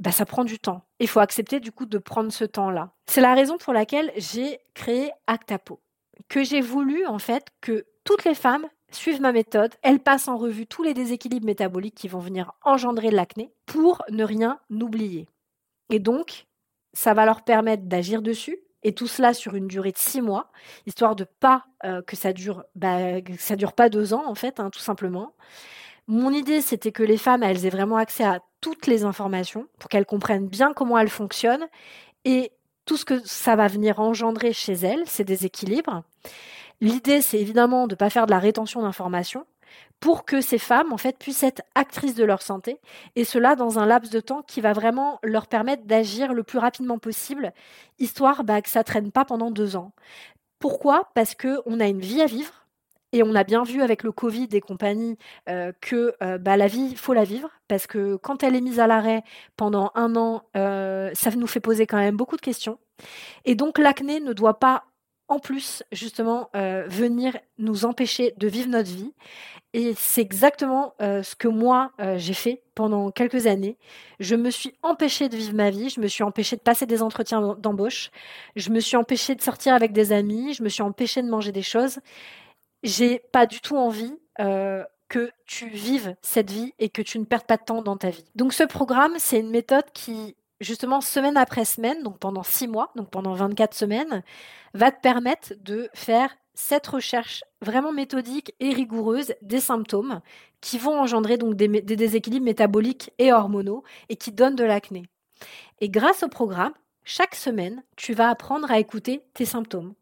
bah 0.00 0.10
ça 0.10 0.26
prend 0.26 0.44
du 0.44 0.58
temps. 0.58 0.82
Il 0.98 1.08
faut 1.08 1.20
accepter 1.20 1.60
du 1.60 1.70
coup 1.70 1.86
de 1.86 1.98
prendre 1.98 2.32
ce 2.32 2.44
temps 2.44 2.70
là 2.70 2.90
c'est 3.06 3.20
la 3.20 3.34
raison 3.34 3.56
pour 3.56 3.72
laquelle 3.72 4.12
j'ai 4.16 4.60
créé 4.74 5.12
Actapo 5.28 5.80
que 6.28 6.42
j'ai 6.42 6.60
voulu 6.60 7.06
en 7.06 7.18
fait 7.18 7.46
que 7.60 7.86
toutes 8.04 8.24
les 8.24 8.34
femmes 8.34 8.66
suivent 8.94 9.20
ma 9.20 9.32
méthode 9.32 9.74
elles 9.82 10.00
passent 10.00 10.28
en 10.28 10.36
revue 10.36 10.66
tous 10.66 10.82
les 10.82 10.94
déséquilibres 10.94 11.46
métaboliques 11.46 11.94
qui 11.94 12.08
vont 12.08 12.18
venir 12.18 12.52
engendrer 12.62 13.10
l'acné 13.10 13.52
pour 13.66 14.02
ne 14.10 14.24
rien 14.24 14.58
oublier 14.70 15.28
et 15.90 15.98
donc 15.98 16.46
ça 16.92 17.14
va 17.14 17.26
leur 17.26 17.42
permettre 17.42 17.84
d'agir 17.84 18.22
dessus 18.22 18.58
et 18.84 18.92
tout 18.92 19.06
cela 19.06 19.34
sur 19.34 19.54
une 19.54 19.66
durée 19.66 19.92
de 19.92 19.98
six 19.98 20.20
mois, 20.20 20.50
histoire 20.86 21.16
de 21.16 21.24
pas 21.24 21.64
euh, 21.84 22.02
que 22.02 22.16
ça 22.16 22.32
dure, 22.32 22.64
bah, 22.74 22.98
ça 23.38 23.56
dure 23.56 23.72
pas 23.72 23.88
deux 23.88 24.12
ans 24.12 24.24
en 24.26 24.34
fait, 24.34 24.60
hein, 24.60 24.70
tout 24.70 24.80
simplement. 24.80 25.32
Mon 26.06 26.30
idée, 26.30 26.60
c'était 26.60 26.92
que 26.92 27.02
les 27.02 27.16
femmes, 27.16 27.42
elles 27.42 27.64
aient 27.64 27.70
vraiment 27.70 27.96
accès 27.96 28.24
à 28.24 28.40
toutes 28.60 28.86
les 28.86 29.04
informations 29.04 29.66
pour 29.78 29.88
qu'elles 29.88 30.04
comprennent 30.04 30.48
bien 30.48 30.74
comment 30.74 30.98
elles 30.98 31.08
fonctionnent 31.08 31.66
et 32.26 32.52
tout 32.84 32.98
ce 32.98 33.06
que 33.06 33.20
ça 33.24 33.56
va 33.56 33.68
venir 33.68 34.00
engendrer 34.00 34.52
chez 34.52 34.74
elles, 34.74 35.06
ces 35.06 35.24
déséquilibres. 35.24 36.02
L'idée, 36.80 37.22
c'est 37.22 37.38
évidemment 37.38 37.86
de 37.86 37.94
ne 37.94 37.96
pas 37.96 38.10
faire 38.10 38.26
de 38.26 38.30
la 38.30 38.38
rétention 38.38 38.82
d'informations, 38.82 39.46
pour 40.00 40.24
que 40.24 40.40
ces 40.40 40.58
femmes 40.58 40.92
en 40.92 40.98
fait 40.98 41.18
puissent 41.18 41.42
être 41.42 41.62
actrices 41.74 42.14
de 42.14 42.24
leur 42.24 42.42
santé 42.42 42.80
et 43.16 43.24
cela 43.24 43.56
dans 43.56 43.78
un 43.78 43.86
laps 43.86 44.12
de 44.12 44.20
temps 44.20 44.42
qui 44.42 44.60
va 44.60 44.72
vraiment 44.72 45.18
leur 45.22 45.46
permettre 45.46 45.84
d'agir 45.84 46.32
le 46.34 46.42
plus 46.42 46.58
rapidement 46.58 46.98
possible, 46.98 47.52
histoire 47.98 48.44
bah, 48.44 48.60
que 48.60 48.68
ça 48.68 48.84
traîne 48.84 49.10
pas 49.10 49.24
pendant 49.24 49.50
deux 49.50 49.76
ans. 49.76 49.92
Pourquoi? 50.58 51.10
Parce 51.14 51.34
que 51.34 51.60
on 51.66 51.80
a 51.80 51.86
une 51.86 52.00
vie 52.00 52.20
à 52.20 52.26
vivre. 52.26 52.52
Et 53.12 53.22
on 53.22 53.36
a 53.36 53.44
bien 53.44 53.62
vu 53.62 53.80
avec 53.80 54.02
le 54.02 54.10
Covid 54.10 54.48
et 54.50 54.60
compagnie 54.60 55.16
euh, 55.48 55.70
que 55.80 56.14
euh, 56.20 56.36
bah, 56.36 56.56
la 56.56 56.66
vie, 56.66 56.88
il 56.90 56.96
faut 56.96 57.14
la 57.14 57.22
vivre, 57.22 57.48
parce 57.68 57.86
que 57.86 58.16
quand 58.16 58.42
elle 58.42 58.56
est 58.56 58.60
mise 58.60 58.80
à 58.80 58.88
l'arrêt 58.88 59.22
pendant 59.56 59.92
un 59.94 60.16
an, 60.16 60.42
euh, 60.56 61.12
ça 61.14 61.30
nous 61.30 61.46
fait 61.46 61.60
poser 61.60 61.86
quand 61.86 61.98
même 61.98 62.16
beaucoup 62.16 62.34
de 62.34 62.40
questions. 62.40 62.76
Et 63.44 63.54
donc 63.54 63.78
l'acné 63.78 64.18
ne 64.18 64.32
doit 64.32 64.58
pas 64.58 64.84
en 65.28 65.38
plus 65.38 65.82
justement 65.92 66.50
euh, 66.54 66.84
venir 66.88 67.36
nous 67.58 67.84
empêcher 67.84 68.34
de 68.36 68.48
vivre 68.48 68.68
notre 68.68 68.90
vie. 68.90 69.12
Et 69.72 69.94
c'est 69.96 70.20
exactement 70.20 70.94
euh, 71.02 71.22
ce 71.22 71.34
que 71.34 71.48
moi 71.48 71.92
euh, 72.00 72.16
j'ai 72.16 72.34
fait 72.34 72.62
pendant 72.74 73.10
quelques 73.10 73.46
années. 73.46 73.76
Je 74.20 74.36
me 74.36 74.50
suis 74.50 74.74
empêchée 74.82 75.28
de 75.28 75.36
vivre 75.36 75.54
ma 75.54 75.70
vie, 75.70 75.88
je 75.88 76.00
me 76.00 76.06
suis 76.06 76.22
empêchée 76.22 76.56
de 76.56 76.60
passer 76.60 76.86
des 76.86 77.02
entretiens 77.02 77.56
d'embauche, 77.58 78.10
je 78.54 78.70
me 78.70 78.80
suis 78.80 78.96
empêchée 78.96 79.34
de 79.34 79.42
sortir 79.42 79.74
avec 79.74 79.92
des 79.92 80.12
amis, 80.12 80.54
je 80.54 80.62
me 80.62 80.68
suis 80.68 80.82
empêchée 80.82 81.22
de 81.22 81.28
manger 81.28 81.52
des 81.52 81.62
choses. 81.62 81.98
J'ai 82.82 83.18
pas 83.32 83.46
du 83.46 83.60
tout 83.60 83.76
envie 83.76 84.14
que 85.08 85.30
tu 85.46 85.68
vives 85.68 86.16
cette 86.22 86.50
vie 86.50 86.74
et 86.78 86.88
que 86.88 87.02
tu 87.02 87.18
ne 87.18 87.24
perdes 87.24 87.44
pas 87.44 87.56
de 87.56 87.64
temps 87.64 87.82
dans 87.82 87.96
ta 87.96 88.10
vie. 88.10 88.24
Donc 88.34 88.52
ce 88.52 88.64
programme, 88.64 89.14
c'est 89.18 89.38
une 89.38 89.50
méthode 89.50 89.84
qui 89.92 90.36
justement, 90.60 91.00
semaine 91.00 91.36
après 91.36 91.64
semaine, 91.64 92.02
donc 92.02 92.18
pendant 92.18 92.42
six 92.42 92.68
mois, 92.68 92.92
donc 92.96 93.10
pendant 93.10 93.34
24 93.34 93.74
semaines, 93.74 94.22
va 94.74 94.90
te 94.90 95.00
permettre 95.00 95.54
de 95.60 95.88
faire 95.94 96.30
cette 96.54 96.86
recherche 96.86 97.42
vraiment 97.60 97.92
méthodique 97.92 98.54
et 98.60 98.72
rigoureuse 98.72 99.34
des 99.42 99.60
symptômes 99.60 100.20
qui 100.60 100.78
vont 100.78 100.98
engendrer 100.98 101.36
donc 101.36 101.56
des, 101.56 101.68
des 101.68 101.96
déséquilibres 101.96 102.44
métaboliques 102.44 103.10
et 103.18 103.32
hormonaux 103.32 103.82
et 104.08 104.16
qui 104.16 104.32
donnent 104.32 104.54
de 104.54 104.64
l'acné. 104.64 105.04
Et 105.80 105.88
grâce 105.88 106.22
au 106.22 106.28
programme, 106.28 106.72
chaque 107.02 107.34
semaine, 107.34 107.82
tu 107.96 108.14
vas 108.14 108.30
apprendre 108.30 108.70
à 108.70 108.78
écouter 108.78 109.22
tes 109.34 109.44
symptômes, 109.44 109.94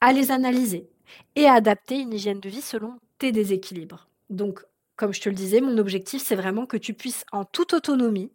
à 0.00 0.12
les 0.12 0.30
analyser 0.30 0.90
et 1.36 1.46
à 1.46 1.54
adapter 1.54 2.00
une 2.00 2.12
hygiène 2.12 2.40
de 2.40 2.48
vie 2.48 2.60
selon 2.60 2.98
tes 3.18 3.32
déséquilibres. 3.32 4.08
Donc, 4.30 4.60
comme 4.96 5.14
je 5.14 5.20
te 5.20 5.28
le 5.28 5.34
disais, 5.34 5.60
mon 5.60 5.78
objectif, 5.78 6.22
c'est 6.22 6.36
vraiment 6.36 6.66
que 6.66 6.76
tu 6.76 6.94
puisses 6.94 7.24
en 7.32 7.44
toute 7.44 7.72
autonomie 7.72 8.30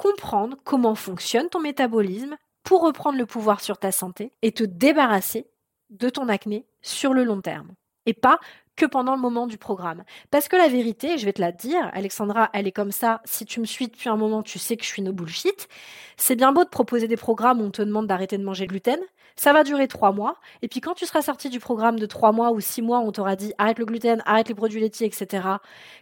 comprendre 0.00 0.56
comment 0.64 0.94
fonctionne 0.94 1.50
ton 1.50 1.60
métabolisme 1.60 2.38
pour 2.62 2.80
reprendre 2.80 3.18
le 3.18 3.26
pouvoir 3.26 3.60
sur 3.60 3.76
ta 3.76 3.92
santé 3.92 4.32
et 4.40 4.50
te 4.52 4.64
débarrasser 4.64 5.46
de 5.90 6.08
ton 6.08 6.28
acné 6.30 6.64
sur 6.80 7.12
le 7.12 7.22
long 7.22 7.42
terme. 7.42 7.74
Et 8.06 8.14
pas 8.14 8.40
que 8.76 8.86
pendant 8.86 9.14
le 9.14 9.20
moment 9.20 9.46
du 9.46 9.58
programme. 9.58 10.04
Parce 10.30 10.48
que 10.48 10.56
la 10.56 10.68
vérité, 10.68 11.18
je 11.18 11.26
vais 11.26 11.34
te 11.34 11.40
la 11.40 11.52
dire, 11.52 11.90
Alexandra, 11.92 12.48
elle 12.54 12.66
est 12.66 12.72
comme 12.72 12.92
ça, 12.92 13.20
si 13.26 13.44
tu 13.44 13.60
me 13.60 13.66
suis 13.66 13.88
depuis 13.88 14.08
un 14.08 14.16
moment, 14.16 14.42
tu 14.42 14.58
sais 14.58 14.78
que 14.78 14.84
je 14.84 14.88
suis 14.88 15.02
no 15.02 15.12
bullshit. 15.12 15.68
C'est 16.16 16.34
bien 16.34 16.52
beau 16.52 16.64
de 16.64 16.70
proposer 16.70 17.06
des 17.06 17.18
programmes 17.18 17.60
où 17.60 17.64
on 17.64 17.70
te 17.70 17.82
demande 17.82 18.06
d'arrêter 18.06 18.38
de 18.38 18.42
manger 18.42 18.64
le 18.64 18.70
gluten, 18.70 19.00
ça 19.36 19.52
va 19.52 19.64
durer 19.64 19.86
trois 19.86 20.12
mois, 20.12 20.36
et 20.62 20.68
puis 20.68 20.80
quand 20.80 20.94
tu 20.94 21.04
seras 21.04 21.22
sorti 21.22 21.50
du 21.50 21.60
programme 21.60 21.98
de 21.98 22.06
trois 22.06 22.32
mois 22.32 22.52
ou 22.52 22.60
six 22.60 22.80
mois, 22.82 23.00
on 23.00 23.12
t'aura 23.12 23.36
dit 23.36 23.52
arrête 23.58 23.78
le 23.78 23.84
gluten, 23.84 24.22
arrête 24.24 24.48
les 24.48 24.54
produits 24.54 24.80
laitiers, 24.80 25.06
etc., 25.06 25.46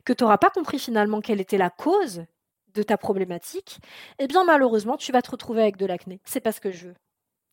que 0.05 0.13
tu 0.13 0.23
n'auras 0.23 0.39
pas 0.39 0.51
compris 0.51 0.79
finalement 0.79 1.21
quelle 1.21 1.41
était 1.41 1.59
la 1.59 1.71
cause 1.71 2.25
de 2.75 2.83
ta 2.83 2.97
problématique, 2.97 3.79
eh 4.19 4.27
bien 4.27 4.45
malheureusement, 4.45 4.97
tu 4.97 5.13
vas 5.13 5.23
te 5.23 5.31
retrouver 5.31 5.63
avec 5.63 5.77
de 5.77 5.87
l'acné. 5.87 6.21
C'est 6.25 6.41
pas 6.41 6.53
ce 6.53 6.61
que 6.61 6.71
je 6.71 6.89
veux. 6.89 6.95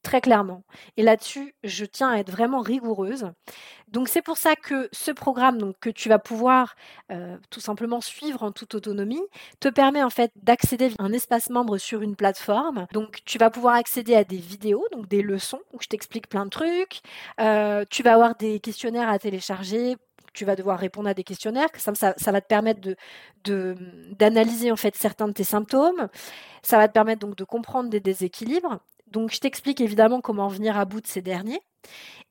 Très 0.05 0.21
clairement. 0.21 0.61
Et 0.97 1.01
là-dessus, 1.01 1.55
je 1.63 1.83
tiens 1.83 2.11
à 2.11 2.19
être 2.19 2.29
vraiment 2.29 2.59
rigoureuse. 2.59 3.31
Donc 3.87 4.07
c'est 4.07 4.21
pour 4.21 4.37
ça 4.37 4.55
que 4.55 4.87
ce 4.91 5.09
programme 5.09 5.57
donc, 5.57 5.77
que 5.79 5.89
tu 5.89 6.09
vas 6.09 6.19
pouvoir 6.19 6.75
euh, 7.11 7.37
tout 7.49 7.59
simplement 7.59 8.01
suivre 8.01 8.43
en 8.43 8.51
toute 8.51 8.75
autonomie 8.75 9.23
te 9.59 9.67
permet 9.67 10.03
en 10.03 10.11
fait 10.11 10.31
d'accéder 10.35 10.91
à 10.99 11.03
un 11.03 11.11
espace 11.11 11.49
membre 11.49 11.79
sur 11.79 12.03
une 12.03 12.15
plateforme. 12.15 12.85
Donc 12.93 13.21
tu 13.25 13.39
vas 13.39 13.49
pouvoir 13.49 13.73
accéder 13.73 14.13
à 14.13 14.23
des 14.23 14.37
vidéos, 14.37 14.85
donc 14.91 15.07
des 15.07 15.23
leçons 15.23 15.61
où 15.73 15.81
je 15.81 15.87
t'explique 15.87 16.29
plein 16.29 16.45
de 16.45 16.51
trucs. 16.51 17.01
Euh, 17.41 17.83
tu 17.89 18.03
vas 18.03 18.13
avoir 18.13 18.35
des 18.35 18.59
questionnaires 18.59 19.09
à 19.09 19.17
télécharger 19.17 19.97
tu 20.35 20.45
vas 20.45 20.55
devoir 20.55 20.77
répondre 20.77 21.09
à 21.09 21.13
des 21.13 21.23
questionnaires. 21.23 21.69
Ça, 21.77 21.91
va 22.31 22.41
te 22.41 22.47
permettre 22.47 22.81
d'analyser 23.43 24.71
en 24.71 24.75
fait 24.75 24.95
certains 24.95 25.27
de 25.27 25.33
tes 25.33 25.43
symptômes. 25.43 26.09
Ça 26.61 26.77
va 26.77 26.87
te 26.87 26.93
permettre 26.93 27.25
donc 27.25 27.35
de 27.35 27.43
comprendre 27.43 27.89
des 27.89 27.99
déséquilibres. 27.99 28.79
Donc, 29.07 29.31
je 29.31 29.39
t'explique 29.39 29.81
évidemment 29.81 30.21
comment 30.21 30.47
venir 30.47 30.77
à 30.77 30.85
bout 30.85 31.01
de 31.01 31.07
ces 31.07 31.21
derniers. 31.21 31.61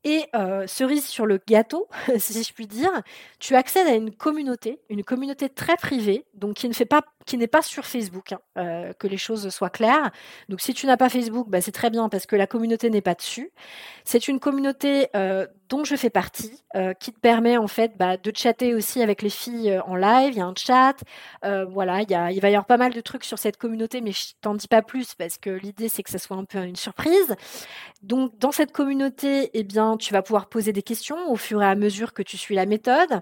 Et 0.06 0.26
euh, 0.34 0.66
cerise 0.66 1.06
sur 1.06 1.24
le 1.24 1.40
gâteau, 1.48 1.88
si 2.18 2.42
je 2.42 2.52
puis 2.52 2.66
dire, 2.66 2.90
tu 3.38 3.56
accèdes 3.56 3.86
à 3.86 3.94
une 3.94 4.14
communauté, 4.14 4.78
une 4.90 5.02
communauté 5.02 5.48
très 5.48 5.76
privée, 5.76 6.26
donc 6.34 6.56
qui 6.56 6.68
ne 6.68 6.74
fait 6.74 6.84
pas, 6.84 7.00
qui 7.24 7.38
n'est 7.38 7.46
pas 7.46 7.62
sur 7.62 7.86
Facebook, 7.86 8.32
hein, 8.32 8.40
euh, 8.58 8.92
que 8.92 9.06
les 9.06 9.16
choses 9.16 9.48
soient 9.48 9.70
claires. 9.70 10.10
Donc 10.50 10.60
si 10.60 10.74
tu 10.74 10.86
n'as 10.86 10.98
pas 10.98 11.08
Facebook, 11.08 11.48
bah, 11.48 11.62
c'est 11.62 11.72
très 11.72 11.88
bien 11.88 12.10
parce 12.10 12.26
que 12.26 12.36
la 12.36 12.46
communauté 12.46 12.90
n'est 12.90 13.00
pas 13.00 13.14
dessus. 13.14 13.50
C'est 14.04 14.28
une 14.28 14.40
communauté 14.40 15.08
euh, 15.16 15.46
dont 15.70 15.84
je 15.84 15.96
fais 15.96 16.10
partie, 16.10 16.62
qui 17.00 17.12
te 17.12 17.20
permet 17.20 17.56
en 17.56 17.68
fait 17.68 17.96
bah, 17.96 18.16
de 18.16 18.32
chatter 18.36 18.74
aussi 18.74 19.00
avec 19.00 19.22
les 19.22 19.30
filles 19.30 19.80
en 19.86 19.94
live. 19.94 20.32
Il 20.32 20.38
y 20.38 20.40
a 20.40 20.44
un 20.44 20.54
chat, 20.54 20.94
voilà, 21.42 22.02
il, 22.02 22.10
il 22.10 22.40
va 22.40 22.50
y 22.50 22.54
avoir 22.54 22.66
pas 22.66 22.76
mal 22.76 22.92
de 22.92 23.00
trucs 23.00 23.24
sur 23.24 23.38
cette 23.38 23.56
communauté, 23.56 24.00
mais 24.02 24.12
je 24.12 24.34
t'en 24.42 24.54
dis 24.54 24.68
pas 24.68 24.82
plus 24.82 25.14
parce 25.14 25.38
que 25.38 25.50
l'idée 25.50 25.88
c'est 25.88 26.02
que 26.02 26.10
ça 26.10 26.18
soit 26.18 26.36
un 26.36 26.44
peu 26.44 26.58
une 26.58 26.76
surprise. 26.76 27.36
Donc 28.02 28.38
dans 28.38 28.52
cette 28.52 28.72
communauté, 28.72 29.43
eh 29.52 29.64
bien 29.64 29.96
tu 29.96 30.12
vas 30.12 30.22
pouvoir 30.22 30.48
poser 30.48 30.72
des 30.72 30.83
questions 30.83 31.30
au 31.30 31.37
fur 31.37 31.62
et 31.62 31.66
à 31.66 31.74
mesure 31.74 32.12
que 32.12 32.22
tu 32.22 32.37
suis 32.37 32.54
la 32.54 32.66
méthode. 32.66 33.20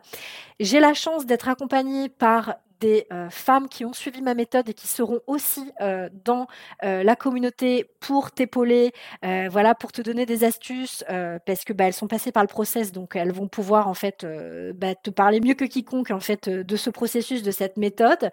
J'ai 0.61 0.81
la 0.81 0.95
chance 0.95 1.27
d'être 1.27 1.49
accompagnée 1.49 2.09
par 2.09 2.57
des 2.83 3.07
euh, 3.13 3.31
femmes 3.31 3.69
qui 3.69 3.85
ont 3.85 3.93
suivi 3.93 4.23
ma 4.23 4.35
méthode 4.35 4.69
et 4.69 4.75
qui 4.75 4.89
seront 4.89 5.21
aussi 5.29 5.71
euh, 5.81 6.09
dans 6.25 6.49
euh, 6.83 7.05
la 7.05 7.15
communauté 7.15 7.89
pour 8.01 8.33
t'épauler, 8.33 8.93
voilà, 9.23 9.77
pour 9.77 9.93
te 9.93 10.03
donner 10.03 10.27
des 10.27 10.43
astuces, 10.43 11.05
parce 11.47 11.65
que 11.65 11.73
bah, 11.73 11.85
elles 11.85 11.93
sont 11.93 12.09
passées 12.09 12.33
par 12.33 12.43
le 12.43 12.49
process, 12.49 12.91
donc 12.91 13.15
elles 13.15 13.31
vont 13.31 13.47
pouvoir 13.47 13.87
en 13.87 13.95
fait 13.95 14.27
bah, 14.75 14.97
te 14.97 15.11
parler 15.11 15.41
mieux 15.41 15.55
que 15.55 15.65
quiconque 15.65 16.11
en 16.11 16.19
fait 16.19 16.49
de 16.49 16.77
ce 16.77 16.91
processus, 16.91 17.45
de 17.45 17.53
cette 17.53 17.77
méthode. 17.77 18.31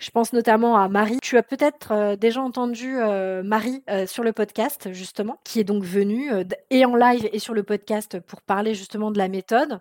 Je 0.00 0.10
pense 0.10 0.32
notamment 0.32 0.76
à 0.76 0.88
Marie. 0.88 1.18
Tu 1.22 1.36
as 1.36 1.44
peut-être 1.44 2.16
déjà 2.16 2.40
entendu 2.40 2.96
Marie 3.44 3.84
sur 4.06 4.24
le 4.24 4.32
podcast 4.32 4.92
justement, 4.92 5.38
qui 5.44 5.60
est 5.60 5.64
donc 5.64 5.84
venue 5.84 6.32
et 6.70 6.84
en 6.84 6.96
live 6.96 7.28
et 7.32 7.38
sur 7.38 7.54
le 7.54 7.62
podcast 7.62 8.18
pour 8.18 8.42
parler 8.42 8.74
justement 8.74 9.12
de 9.12 9.18
la 9.18 9.28
méthode. 9.28 9.78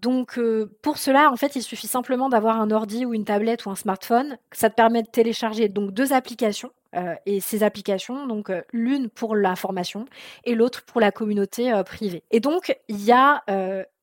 Donc 0.00 0.40
pour 0.80 0.96
cela, 0.96 1.30
en 1.30 1.36
fait, 1.36 1.54
il 1.54 1.62
suffit 1.62 1.88
simplement 1.88 2.30
d'avoir 2.30 2.58
un 2.58 2.70
ordi 2.70 3.04
ou 3.04 3.12
une 3.12 3.24
tablette 3.24 3.33
ou 3.66 3.70
un 3.70 3.76
smartphone. 3.76 4.38
Ça 4.52 4.70
te 4.70 4.74
permet 4.74 5.02
de 5.02 5.08
télécharger 5.08 5.68
donc 5.68 5.92
deux 5.92 6.12
applications. 6.12 6.70
Euh, 6.96 7.14
et 7.26 7.40
ces 7.40 7.62
applications, 7.62 8.26
donc 8.26 8.50
euh, 8.50 8.62
l'une 8.72 9.10
pour 9.10 9.34
la 9.34 9.56
formation 9.56 10.04
et 10.44 10.54
l'autre 10.54 10.84
pour 10.84 11.00
la 11.00 11.10
communauté 11.10 11.72
euh, 11.72 11.82
privée. 11.82 12.22
Et 12.30 12.38
donc 12.38 12.76
il 12.88 13.02
y 13.02 13.12
a 13.12 13.42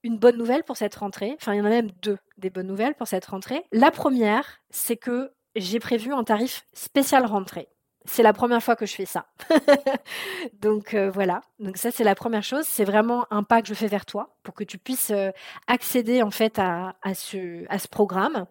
une 0.04 0.18
bonne 0.18 0.38
nouvelle 0.38 0.64
pour 0.64 0.78
cette 0.78 0.96
rentrée. 0.96 1.36
Enfin, 1.40 1.54
il 1.54 1.60
y 1.60 1.62
en 1.62 1.66
a 1.66 1.70
même 1.70 1.92
deux 2.02 2.18
des 2.38 2.50
bonnes 2.50 2.68
nouvelles 2.68 2.96
pour 2.96 3.08
cette 3.08 3.26
rentrée. 3.26 3.64
La 3.72 3.92
première, 3.92 4.62
c'est 4.72 4.98
que 4.98 5.32
j'ai 5.56 5.80
prévu 5.80 6.12
un 6.12 6.24
tarif 6.24 6.66
spécial 6.74 7.26
rentrée. 7.26 7.68
C'est 8.06 8.24
la 8.24 8.34
première 8.34 8.64
fois 8.64 8.76
que 8.76 8.86
je 8.86 8.96
fais 8.96 9.06
ça. 9.06 9.28
Donc 10.62 10.94
euh, 10.94 11.12
voilà. 11.12 11.42
Donc 11.60 11.78
ça 11.78 11.92
c'est 11.92 12.04
la 12.04 12.16
première 12.16 12.44
chose. 12.44 12.66
C'est 12.66 12.84
vraiment 12.84 13.26
un 13.30 13.44
pas 13.44 13.62
que 13.62 13.68
je 13.68 13.74
fais 13.74 13.88
vers 13.88 14.06
toi 14.06 14.36
pour 14.44 14.56
que 14.56 14.64
tu 14.64 14.78
puisses 14.78 15.12
euh, 15.12 15.32
accéder 15.68 16.24
en 16.24 16.32
fait 16.32 16.58
à, 16.58 16.94
ce, 17.14 17.64
à 17.70 17.78
ce 17.78 17.88
programme. 17.88 18.46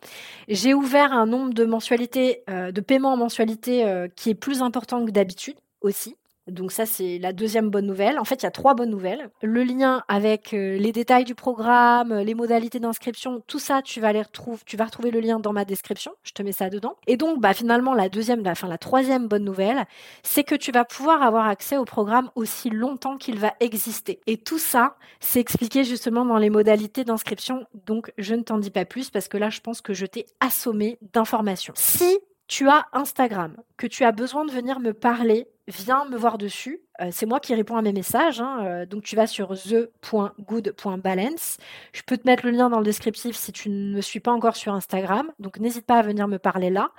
J'ai 0.48 0.72
ouvert 0.72 1.12
un 1.12 1.26
nombre 1.26 1.52
de 1.52 1.64
mensualités, 1.64 2.44
euh, 2.48 2.70
de 2.70 2.80
paiements 2.80 3.12
en 3.12 3.16
mensualité 3.16 4.08
qui 4.14 4.30
est 4.30 4.34
plus 4.34 4.62
important 4.62 5.04
que 5.04 5.10
d'habitude 5.10 5.56
aussi. 5.80 6.16
Donc 6.50 6.72
ça, 6.72 6.86
c'est 6.86 7.18
la 7.18 7.32
deuxième 7.32 7.70
bonne 7.70 7.86
nouvelle. 7.86 8.18
En 8.18 8.24
fait, 8.24 8.42
il 8.42 8.44
y 8.44 8.46
a 8.46 8.50
trois 8.50 8.74
bonnes 8.74 8.90
nouvelles. 8.90 9.30
Le 9.42 9.62
lien 9.62 10.02
avec 10.08 10.52
euh, 10.52 10.76
les 10.76 10.92
détails 10.92 11.24
du 11.24 11.34
programme, 11.34 12.18
les 12.20 12.34
modalités 12.34 12.80
d'inscription, 12.80 13.42
tout 13.46 13.58
ça, 13.58 13.82
tu 13.82 14.00
vas 14.00 14.12
les 14.12 14.22
retrouver, 14.22 14.60
tu 14.66 14.76
vas 14.76 14.84
retrouver 14.84 15.10
le 15.10 15.20
lien 15.20 15.40
dans 15.40 15.52
ma 15.52 15.64
description. 15.64 16.12
Je 16.22 16.32
te 16.32 16.42
mets 16.42 16.52
ça 16.52 16.70
dedans. 16.70 16.96
Et 17.06 17.16
donc, 17.16 17.40
bah, 17.40 17.54
finalement, 17.54 17.94
la 17.94 18.08
deuxième, 18.08 18.46
enfin, 18.46 18.68
la 18.68 18.78
troisième 18.78 19.28
bonne 19.28 19.44
nouvelle, 19.44 19.84
c'est 20.22 20.44
que 20.44 20.54
tu 20.54 20.72
vas 20.72 20.84
pouvoir 20.84 21.22
avoir 21.22 21.46
accès 21.46 21.76
au 21.76 21.84
programme 21.84 22.30
aussi 22.34 22.70
longtemps 22.70 23.16
qu'il 23.16 23.38
va 23.38 23.54
exister. 23.60 24.20
Et 24.26 24.36
tout 24.36 24.58
ça, 24.58 24.96
c'est 25.20 25.40
expliqué 25.40 25.84
justement 25.84 26.24
dans 26.24 26.38
les 26.38 26.50
modalités 26.50 27.04
d'inscription. 27.04 27.66
Donc, 27.86 28.12
je 28.18 28.34
ne 28.34 28.42
t'en 28.42 28.58
dis 28.58 28.70
pas 28.70 28.84
plus 28.84 29.10
parce 29.10 29.28
que 29.28 29.36
là, 29.36 29.50
je 29.50 29.60
pense 29.60 29.80
que 29.80 29.94
je 29.94 30.06
t'ai 30.06 30.26
assommé 30.40 30.98
d'informations. 31.12 31.74
Si 31.76 32.18
tu 32.50 32.68
as 32.68 32.84
Instagram, 32.92 33.56
que 33.76 33.86
tu 33.86 34.04
as 34.04 34.10
besoin 34.10 34.44
de 34.44 34.50
venir 34.50 34.80
me 34.80 34.92
parler, 34.92 35.46
viens 35.68 36.04
me 36.06 36.16
voir 36.16 36.36
dessus. 36.36 36.80
Euh, 37.00 37.10
c'est 37.12 37.24
moi 37.24 37.38
qui 37.38 37.54
réponds 37.54 37.76
à 37.76 37.82
mes 37.82 37.92
messages. 37.92 38.40
Hein, 38.40 38.64
euh, 38.64 38.86
donc 38.86 39.04
tu 39.04 39.14
vas 39.14 39.28
sur 39.28 39.54
the.good.balance. 39.54 41.58
Je 41.92 42.02
peux 42.02 42.18
te 42.18 42.26
mettre 42.26 42.44
le 42.44 42.50
lien 42.50 42.68
dans 42.68 42.78
le 42.78 42.84
descriptif 42.84 43.36
si 43.36 43.52
tu 43.52 43.70
ne 43.70 43.94
me 43.94 44.00
suis 44.00 44.18
pas 44.18 44.32
encore 44.32 44.56
sur 44.56 44.74
Instagram. 44.74 45.30
Donc 45.38 45.60
n'hésite 45.60 45.86
pas 45.86 45.98
à 45.98 46.02
venir 46.02 46.26
me 46.26 46.40
parler 46.40 46.70
là. 46.70 46.90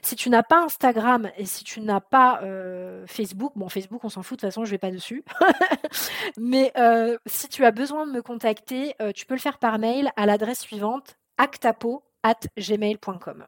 Si 0.00 0.16
tu 0.16 0.30
n'as 0.30 0.42
pas 0.42 0.62
Instagram 0.62 1.28
et 1.36 1.44
si 1.44 1.64
tu 1.64 1.82
n'as 1.82 2.00
pas 2.00 2.40
euh, 2.42 3.04
Facebook, 3.06 3.52
bon 3.56 3.68
Facebook 3.68 4.02
on 4.04 4.08
s'en 4.08 4.22
fout 4.22 4.38
de 4.38 4.40
toute 4.40 4.52
façon 4.52 4.64
je 4.64 4.70
vais 4.70 4.78
pas 4.78 4.90
dessus. 4.90 5.22
Mais 6.38 6.72
si 7.26 7.50
tu 7.50 7.66
as 7.66 7.72
besoin 7.72 8.06
de 8.06 8.12
me 8.12 8.22
contacter, 8.22 8.94
tu 9.14 9.26
peux 9.26 9.34
le 9.34 9.40
faire 9.40 9.58
par 9.58 9.78
mail 9.78 10.10
à 10.16 10.24
l'adresse 10.24 10.60
suivante 10.60 11.18
actapo 11.36 12.04
at 12.24 12.40
gmail.com. 12.58 13.44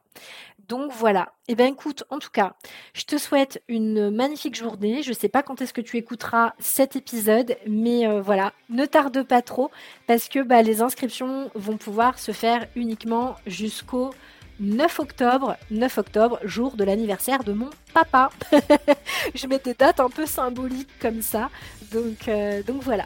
Donc 0.69 0.93
voilà. 0.93 1.33
Eh 1.49 1.55
bien 1.55 1.67
écoute, 1.67 2.05
en 2.11 2.19
tout 2.19 2.31
cas, 2.31 2.55
je 2.93 3.05
te 3.05 3.19
souhaite 3.19 3.63
une 3.69 4.11
magnifique 4.11 4.57
journée. 4.57 5.03
Je 5.03 5.11
ne 5.11 5.15
sais 5.15 5.29
pas 5.29 5.43
quand 5.43 5.61
est-ce 5.61 5.73
que 5.73 5.81
tu 5.81 5.97
écouteras 5.97 6.55
cet 6.59 6.95
épisode, 6.97 7.57
mais 7.67 8.07
euh, 8.07 8.21
voilà, 8.21 8.53
ne 8.69 8.85
tarde 8.85 9.23
pas 9.23 9.43
trop 9.43 9.71
parce 10.07 10.29
que 10.29 10.43
bah, 10.43 10.63
les 10.63 10.83
inscriptions 10.83 11.51
vont 11.55 11.77
pouvoir 11.77 12.19
se 12.19 12.33
faire 12.33 12.67
uniquement 12.75 13.37
jusqu'au 13.47 14.13
9 14.59 15.01
octobre, 15.01 15.57
9 15.71 15.99
octobre, 15.99 16.41
jour 16.43 16.77
de 16.77 16.85
l'anniversaire 16.85 17.45
de 17.45 17.53
mon 17.53 17.71
papa. 17.93 18.31
je 19.35 19.47
mets 19.47 19.59
des 19.59 19.75
dates 19.75 20.01
un 20.01 20.11
peu 20.11 20.27
symboliques 20.27 20.99
comme 21.01 21.23
ça. 21.23 21.51
Donc, 21.93 22.29
euh, 22.29 22.63
donc 22.63 22.83
voilà. 22.83 23.05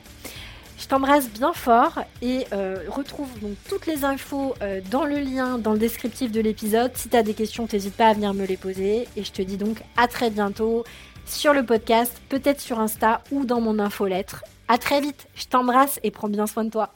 Je 0.81 0.87
t'embrasse 0.87 1.29
bien 1.29 1.53
fort 1.53 2.01
et 2.23 2.47
euh, 2.55 2.79
retrouve 2.89 3.29
donc 3.41 3.53
toutes 3.69 3.87
les 3.87 4.03
infos 4.07 4.55
euh, 4.63 4.81
dans 4.91 5.05
le 5.05 5.19
lien, 5.19 5.59
dans 5.59 5.75
le 5.75 5.79
descriptif 5.79 6.33
de 6.33 6.41
l'épisode. 6.41 6.93
Si 6.95 7.11
tu 7.11 7.23
des 7.23 7.35
questions, 7.35 7.69
n'hésite 7.71 7.95
pas 7.95 8.09
à 8.09 8.15
venir 8.15 8.33
me 8.33 8.47
les 8.47 8.57
poser. 8.57 9.07
Et 9.15 9.23
je 9.23 9.31
te 9.31 9.43
dis 9.43 9.59
donc 9.59 9.83
à 9.99 10.09
très 10.09 10.31
bientôt 10.31 10.85
sur 11.27 11.53
le 11.53 11.67
podcast, 11.67 12.21
peut-être 12.31 12.61
sur 12.61 12.81
Insta 12.81 13.23
ou 13.31 13.45
dans 13.45 13.61
mon 13.61 13.79
infolettre. 13.79 14.43
À 14.69 14.79
très 14.79 15.03
vite, 15.03 15.27
je 15.35 15.45
t'embrasse 15.45 16.01
et 16.03 16.11
prends 16.11 16.29
bien 16.31 16.47
soin 16.47 16.65
de 16.65 16.71
toi. 16.71 16.95